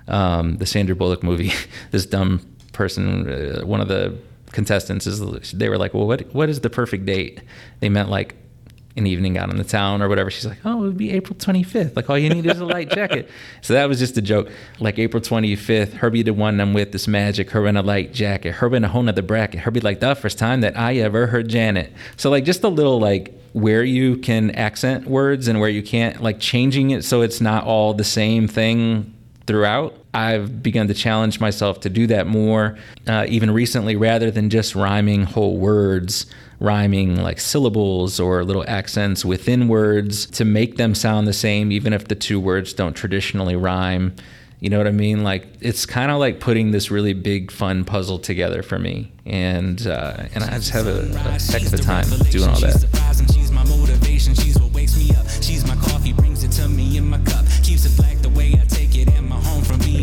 [0.07, 1.53] Um, the Sandra Bullock movie.
[1.91, 4.17] this dumb person, uh, one of the
[4.53, 7.41] contestants is they were like, well, what what is the perfect date?
[7.81, 8.37] They meant like
[8.97, 10.31] an evening out in the town or whatever.
[10.31, 11.97] She's like, oh, it would be April 25th.
[11.97, 13.29] Like all you need is a light jacket.
[13.63, 14.51] So that was just a joke.
[14.81, 18.13] Like April 25th, her be the one I'm with this magic, her in a light
[18.13, 20.97] jacket, her in a whole nother bracket, her be like the first time that I
[20.97, 21.93] ever heard Janet.
[22.17, 26.23] So like just a little like where you can accent words and where you can't,
[26.23, 29.15] like changing it so it's not all the same thing
[29.47, 29.97] throughout.
[30.15, 32.77] I've begun to challenge myself to do that more,
[33.07, 36.27] uh, even recently, rather than just rhyming whole words,
[36.63, 41.93] rhyming like syllables or little accents within words to make them sound the same, even
[41.93, 44.15] if the two words don't traditionally rhyme.
[44.61, 45.25] You know what I mean?
[45.25, 49.85] Like it's kind of like putting this really big, fun puzzle together for me, and
[49.85, 52.79] uh, and I just have a, a heck of a time doing all that.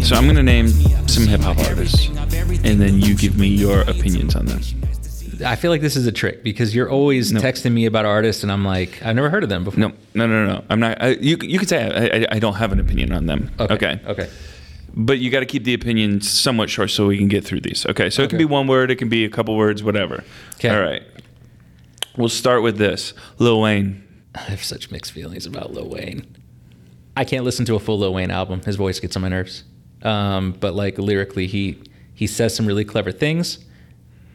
[0.03, 0.67] So I'm to name
[1.07, 4.78] some hip hop artists, and then you give me your opinions on them.
[5.45, 7.39] I feel like this is a trick because you're always No.
[7.39, 9.79] texting me about artists, and I'm like, I've never heard of them before.
[9.79, 10.63] No, no, no, no.
[10.69, 11.01] I'm not.
[11.01, 13.51] I, you you could say I, I, I don't have an opinion on them.
[13.59, 13.73] Okay.
[13.73, 13.99] Okay.
[14.07, 14.29] okay.
[14.95, 17.85] But you got to keep the opinion somewhat short so we can get through these.
[17.85, 18.09] Okay.
[18.09, 18.91] So it can be one word.
[18.91, 19.83] It can be a couple words.
[19.83, 20.23] Whatever.
[20.55, 20.69] Okay.
[20.69, 21.03] All right.
[22.17, 23.13] We'll start with this.
[23.37, 24.03] Lil Wayne.
[24.35, 26.25] I have such mixed feelings about Lil Wayne.
[27.15, 28.61] I can't listen to a full Lil Wayne album.
[28.61, 29.63] His voice gets on my nerves.
[30.03, 31.81] Um, but like lyrically, he
[32.13, 33.59] he says some really clever things.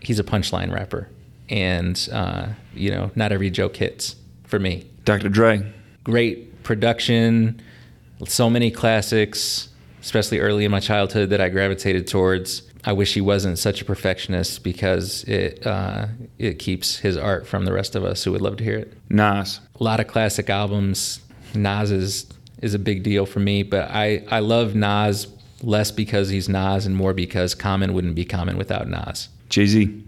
[0.05, 1.09] He's a punchline rapper,
[1.49, 4.87] and uh, you know, not every joke hits for me.
[5.05, 5.29] Dr.
[5.29, 5.73] Dre.
[6.05, 7.61] Great production,
[8.27, 9.69] so many classics,
[10.01, 12.63] especially early in my childhood that I gravitated towards.
[12.87, 16.07] I wish he wasn't such a perfectionist because it uh,
[16.39, 18.93] it keeps his art from the rest of us who would love to hear it
[19.09, 19.61] Nas.
[19.81, 21.21] a lot of classic albums.
[21.55, 22.27] Nas is
[22.61, 25.29] is a big deal for me, but I I love Nas
[25.63, 29.29] less because he's Nas and more because Common wouldn't be Common without Nas.
[29.55, 30.05] Jay Z.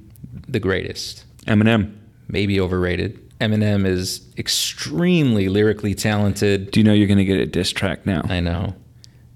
[0.48, 1.96] The greatest, Eminem.
[2.26, 3.22] maybe overrated.
[3.38, 6.72] Eminem is extremely lyrically talented.
[6.72, 8.22] Do you know you're going to get a diss track now?
[8.24, 8.74] I know.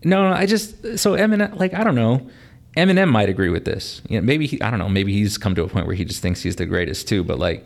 [0.02, 2.28] No, no, I just so Eminem like I don't know.
[2.76, 4.02] Eminem might agree with this.
[4.08, 4.88] You know, maybe he, I don't know.
[4.88, 7.22] Maybe he's come to a point where he just thinks he's the greatest too.
[7.22, 7.64] But like,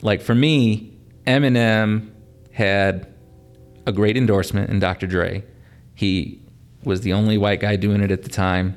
[0.00, 2.10] like for me, Eminem
[2.52, 3.12] had
[3.86, 5.08] a great endorsement in Dr.
[5.08, 5.42] Dre.
[5.96, 6.40] He
[6.84, 8.76] was the only white guy doing it at the time,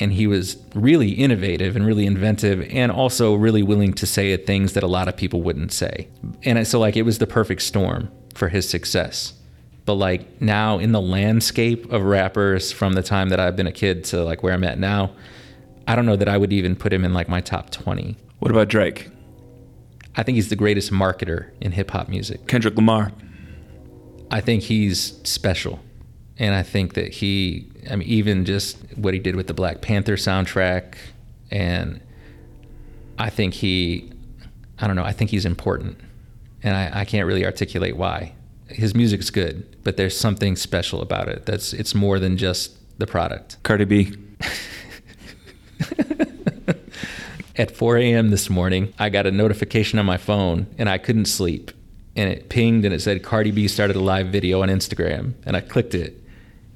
[0.00, 4.72] and he was really innovative and really inventive, and also really willing to say things
[4.72, 6.08] that a lot of people wouldn't say.
[6.42, 9.34] And so like it was the perfect storm for his success
[9.84, 13.72] but like now in the landscape of rappers from the time that I've been a
[13.72, 15.10] kid to like where I'm at now,
[15.88, 18.16] I don't know that I would even put him in like my top 20.
[18.38, 19.08] What about Drake?
[20.16, 22.46] I think he's the greatest marketer in hip hop music.
[22.46, 23.12] Kendrick Lamar.
[24.30, 25.80] I think he's special.
[26.36, 29.80] And I think that he, I mean, even just what he did with the Black
[29.80, 30.96] Panther soundtrack,
[31.50, 32.00] and
[33.18, 34.10] I think he,
[34.78, 35.98] I don't know, I think he's important.
[36.62, 38.34] And I, I can't really articulate why.
[38.68, 41.46] His music's good, but there's something special about it.
[41.46, 43.56] That's it's more than just the product.
[43.62, 44.12] Cardi B.
[47.56, 48.30] At 4 a.m.
[48.30, 51.72] this morning, I got a notification on my phone and I couldn't sleep.
[52.16, 55.34] And it pinged and it said Cardi B started a live video on Instagram.
[55.44, 56.19] And I clicked it.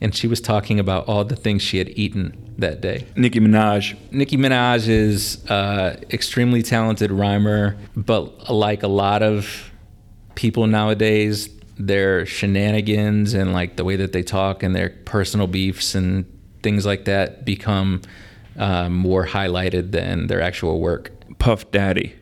[0.04, 3.06] And she was talking about all the things she had eaten that day.
[3.16, 3.96] Nicki Minaj.
[4.12, 9.72] Nicki Minaj is uh, extremely talented rhymer, but like a lot of
[10.34, 11.48] people nowadays,
[11.78, 16.26] their shenanigans and like the way that they talk and their personal beefs and
[16.62, 18.02] things like that become
[18.58, 21.12] uh, more highlighted than their actual work.
[21.38, 22.14] Puff Daddy.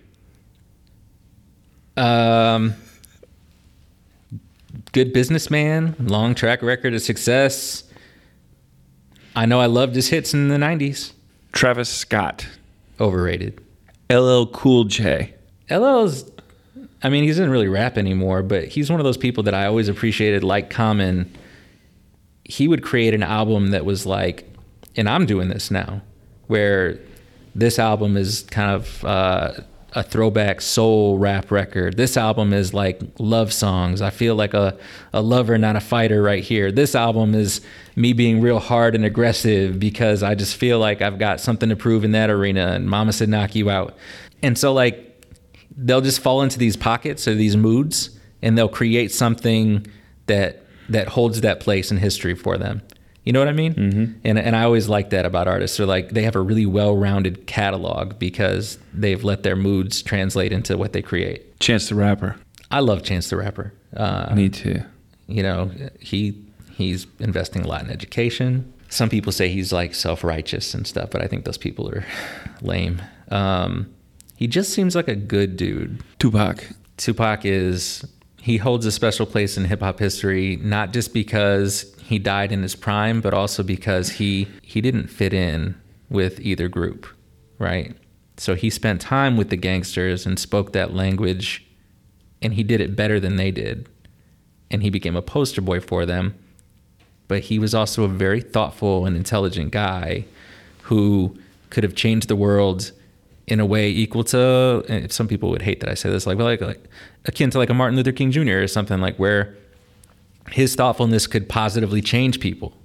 [1.97, 2.75] Um,
[4.93, 7.85] good businessman, long track record of success.
[9.35, 11.13] I know I loved his hits in the 90s.
[11.53, 12.47] Travis Scott.
[13.01, 13.61] Overrated.
[14.11, 15.35] LL Cool J.
[15.71, 16.31] LL's
[17.03, 19.67] I mean, he doesn't really rap anymore, but he's one of those people that I
[19.67, 21.33] always appreciated like Common.
[22.45, 24.49] He would create an album that was like,
[24.97, 26.01] and I'm doing this now,
[26.47, 27.01] where
[27.55, 29.53] this album is kind of uh,
[29.95, 31.97] a throwback soul rap record.
[31.97, 34.01] This album is like love songs.
[34.01, 34.77] I feel like a,
[35.13, 36.73] a lover, not a fighter, right here.
[36.73, 37.61] This album is
[37.95, 41.77] me being real hard and aggressive because I just feel like I've got something to
[41.77, 42.69] prove in that arena.
[42.69, 43.97] And Mama said, knock you out.
[44.43, 45.27] And so, like,
[45.77, 49.87] they'll just fall into these pockets or these moods and they'll create something
[50.27, 52.83] that that holds that place in history for them
[53.25, 54.13] you know what i mean mm-hmm.
[54.25, 57.47] and, and i always like that about artists they're like they have a really well-rounded
[57.47, 62.37] catalog because they've let their moods translate into what they create Chance the Rapper.
[62.71, 64.83] i love chance the rapper uh, Me too.
[65.27, 65.71] you know
[66.01, 66.43] he
[66.73, 71.23] he's investing a lot in education some people say he's like self-righteous and stuff, but
[71.23, 72.05] I think those people are
[72.61, 73.01] lame.
[73.31, 73.93] Um,
[74.37, 76.03] he just seems like a good dude.
[76.19, 76.69] Tupac.
[76.99, 78.05] Tupac is
[78.43, 82.63] he holds a special place in hip hop history, not just because he died in
[82.63, 85.81] his prime, but also because he he didn't fit in
[86.11, 87.07] with either group,
[87.61, 87.97] right?
[88.37, 91.65] So he spent time with the gangsters and spoke that language,
[92.43, 93.89] and he did it better than they did,
[94.73, 96.35] and he became a poster boy for them.
[97.29, 100.25] But he was also a very thoughtful and intelligent guy
[100.83, 101.39] who
[101.71, 102.91] could have changed the world
[103.47, 106.61] in a way equal to some people would hate that I say this like like,
[106.61, 106.85] like
[107.25, 108.59] akin to like a Martin Luther King Jr.
[108.59, 109.57] or something like where
[110.51, 112.77] his thoughtfulness could positively change people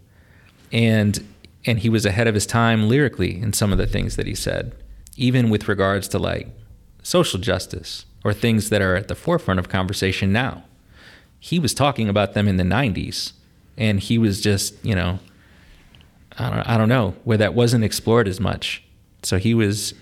[0.71, 1.25] and
[1.65, 4.35] and he was ahead of his time lyrically in some of the things that he
[4.35, 4.73] said
[5.15, 6.47] even with regards to like
[7.03, 10.63] social justice or things that are at the forefront of conversation now
[11.39, 13.33] he was talking about them in the 90s
[13.77, 15.19] and he was just you know
[16.39, 18.83] I don't, I don't know where that wasn't explored as much
[19.23, 19.93] so he was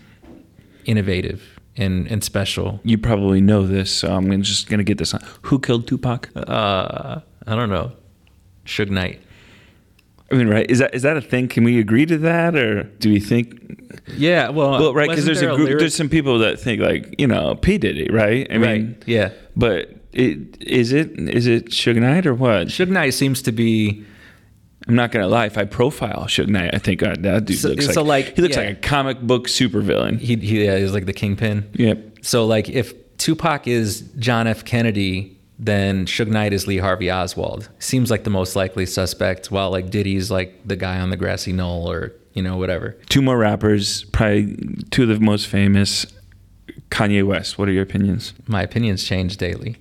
[0.86, 5.14] innovative and, and special You probably know this, so I'm just going to get this
[5.14, 5.22] on.
[5.44, 6.30] Who killed Tupac?
[6.36, 7.92] uh, I don't know
[8.66, 9.22] Suge Knight
[10.32, 10.70] I mean, right?
[10.72, 11.48] Is that is that a thing?
[11.48, 13.62] Can we agree to that, or do we think?
[14.18, 15.68] yeah well Well, right, because there's there a group.
[15.68, 18.48] lyric- There's some people that think like you know P Diddy, right?
[18.50, 22.68] I right mean, yeah but it, is it is it Suge Knight or what?
[22.68, 24.04] Suge Knight seems to be
[24.88, 25.46] I'm not gonna lie.
[25.48, 28.36] If I profile Suge Knight, I think uh, that dude So- looks so, like, like,
[28.36, 28.64] he looks yeah.
[28.64, 30.20] like a comic book supervillain.
[30.20, 32.20] he, he yeah, he's like the kingpin Yep.
[32.22, 37.70] so like if Tupac is John F Kennedy then Suge Knight is Lee Harvey Oswald
[37.80, 41.54] seems like the most likely suspect while like Diddy's like the guy on the grassy
[41.54, 44.58] knoll or you know whatever Two more rappers, probably
[44.92, 46.06] two of the most famous.
[46.92, 47.58] Kanye West.
[47.58, 48.34] What are your opinions?
[48.48, 49.78] my opinions change daily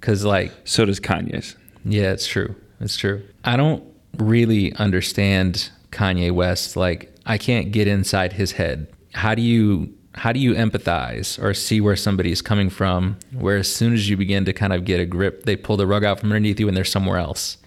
[0.00, 1.56] because like So does Kanye's.
[1.84, 2.54] Yeah, it's true.
[2.80, 3.22] It's true.
[3.44, 3.84] I don't
[4.18, 6.76] really understand Kanye West.
[6.76, 8.86] Like, I can't get inside his head.
[9.14, 13.18] How do you how do you empathize or see where somebody's coming from?
[13.32, 15.86] Where as soon as you begin to kind of get a grip, they pull the
[15.86, 17.58] rug out from underneath you and they're somewhere else.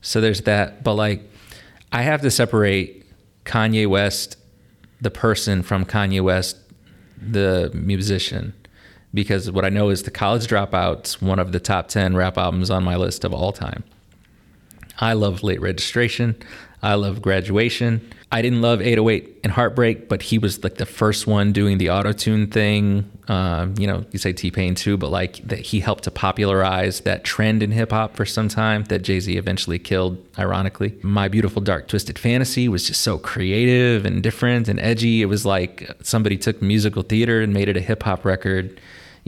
[0.00, 0.84] So there's that.
[0.84, 1.28] But like,
[1.90, 3.04] I have to separate
[3.44, 4.36] Kanye West,
[5.00, 6.56] the person, from Kanye West,
[7.20, 8.54] the musician
[9.14, 12.70] because what I know is the College Dropout's one of the top 10 rap albums
[12.70, 13.84] on my list of all time.
[14.98, 16.36] I love Late Registration.
[16.82, 18.12] I love Graduation.
[18.30, 21.90] I didn't love 808 and Heartbreak, but he was like the first one doing the
[21.90, 23.10] auto tune thing.
[23.26, 27.00] Um, you know, you say T Pain too, but like that he helped to popularize
[27.00, 30.94] that trend in hip hop for some time that Jay Z eventually killed, ironically.
[31.02, 35.22] My Beautiful Dark Twisted Fantasy was just so creative and different and edgy.
[35.22, 38.78] It was like somebody took musical theater and made it a hip hop record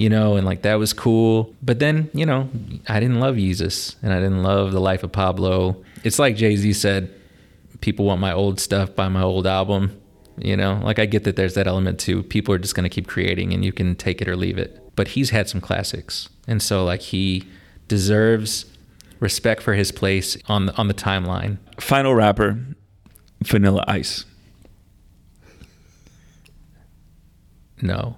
[0.00, 1.54] you know, and like that was cool.
[1.60, 2.48] But then, you know,
[2.88, 5.84] I didn't love Yeezus and I didn't love The Life of Pablo.
[6.04, 7.14] It's like Jay Z said,
[7.82, 10.00] people want my old stuff, buy my old album.
[10.38, 12.22] You know, like I get that there's that element too.
[12.22, 14.80] People are just going to keep creating and you can take it or leave it.
[14.96, 16.30] But he's had some classics.
[16.48, 17.46] And so, like, he
[17.86, 18.64] deserves
[19.20, 21.58] respect for his place on the, on the timeline.
[21.78, 22.58] Final rapper,
[23.42, 24.24] Vanilla Ice.
[27.82, 28.16] No.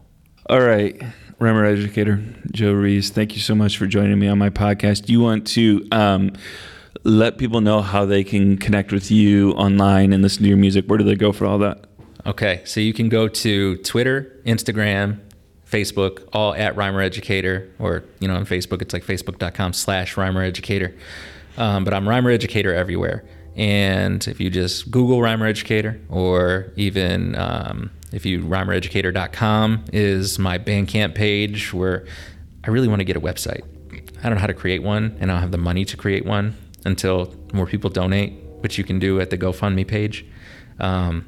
[0.49, 1.01] All right,
[1.43, 2.23] Rhymer Educator
[2.53, 5.09] Joe Ruiz, thank you so much for joining me on my podcast.
[5.09, 6.33] You want to um,
[7.03, 10.87] let people know how they can connect with you online and listen to your music.
[10.87, 11.87] Where do they go for all that?
[12.27, 15.19] Okay, so you can go to Twitter, Instagram,
[15.69, 20.43] Facebook, all at Rhymer Educator, or you know, on Facebook it's like facebook.com slash Rhymer
[20.43, 20.95] Educator.
[21.57, 23.25] Um, but I'm Rhymer Educator everywhere.
[23.57, 30.59] And if you just Google Rhymer Educator, or even um, if you rhymereducator.com is my
[30.59, 32.07] Bandcamp page where
[32.65, 33.63] I really want to get a website.
[34.19, 36.25] I don't know how to create one, and I don't have the money to create
[36.25, 40.25] one until more people donate, which you can do at the GoFundMe page.
[40.79, 41.27] Um,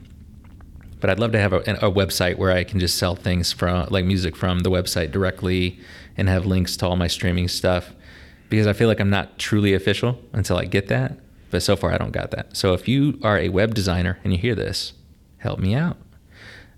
[1.01, 3.89] but I'd love to have a, a website where I can just sell things from
[3.91, 5.79] like music from the website directly
[6.17, 7.93] and have links to all my streaming stuff
[8.49, 11.19] because I feel like I'm not truly official until I get that.
[11.51, 12.57] But so far, I don't got that.
[12.57, 14.93] So if you are a web designer and you hear this,
[15.39, 15.97] help me out.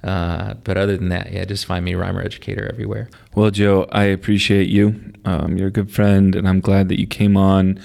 [0.02, 3.08] Uh, but other than that, yeah, just find me Rhymer Educator everywhere.
[3.34, 5.12] Well, Joe, I appreciate you.
[5.24, 7.80] Um, you're a good friend, and I'm glad that you came on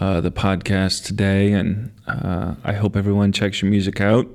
[0.00, 1.52] uh, the podcast today.
[1.52, 4.26] And uh, I hope everyone checks your music out.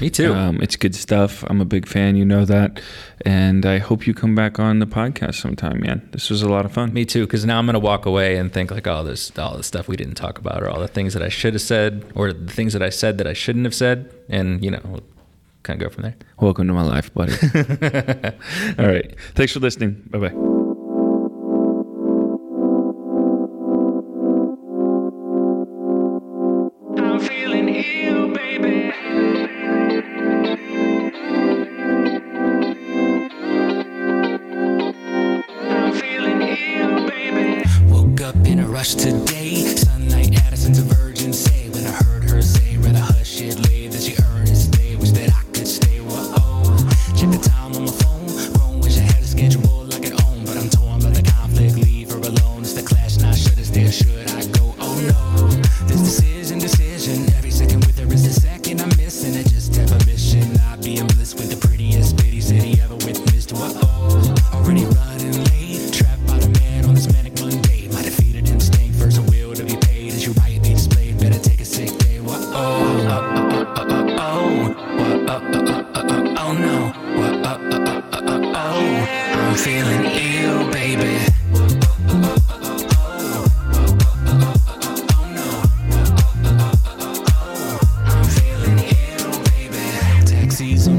[0.00, 0.32] Me too.
[0.32, 1.44] Um, it's good stuff.
[1.46, 2.16] I'm a big fan.
[2.16, 2.80] You know that.
[3.26, 6.08] And I hope you come back on the podcast sometime, man.
[6.12, 6.92] This was a lot of fun.
[6.94, 9.62] Me too, because now I'm gonna walk away and think like, oh, there's all the
[9.62, 12.32] stuff we didn't talk about, or all the things that I should have said, or
[12.32, 15.00] the things that I said that I shouldn't have said, and you know,
[15.62, 16.16] kind of go from there.
[16.40, 17.32] Welcome to my life, buddy.
[18.78, 19.14] All right.
[19.34, 20.02] Thanks for listening.
[20.10, 20.57] Bye bye.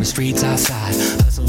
[0.10, 0.96] Streets outside.
[1.24, 1.46] Hustle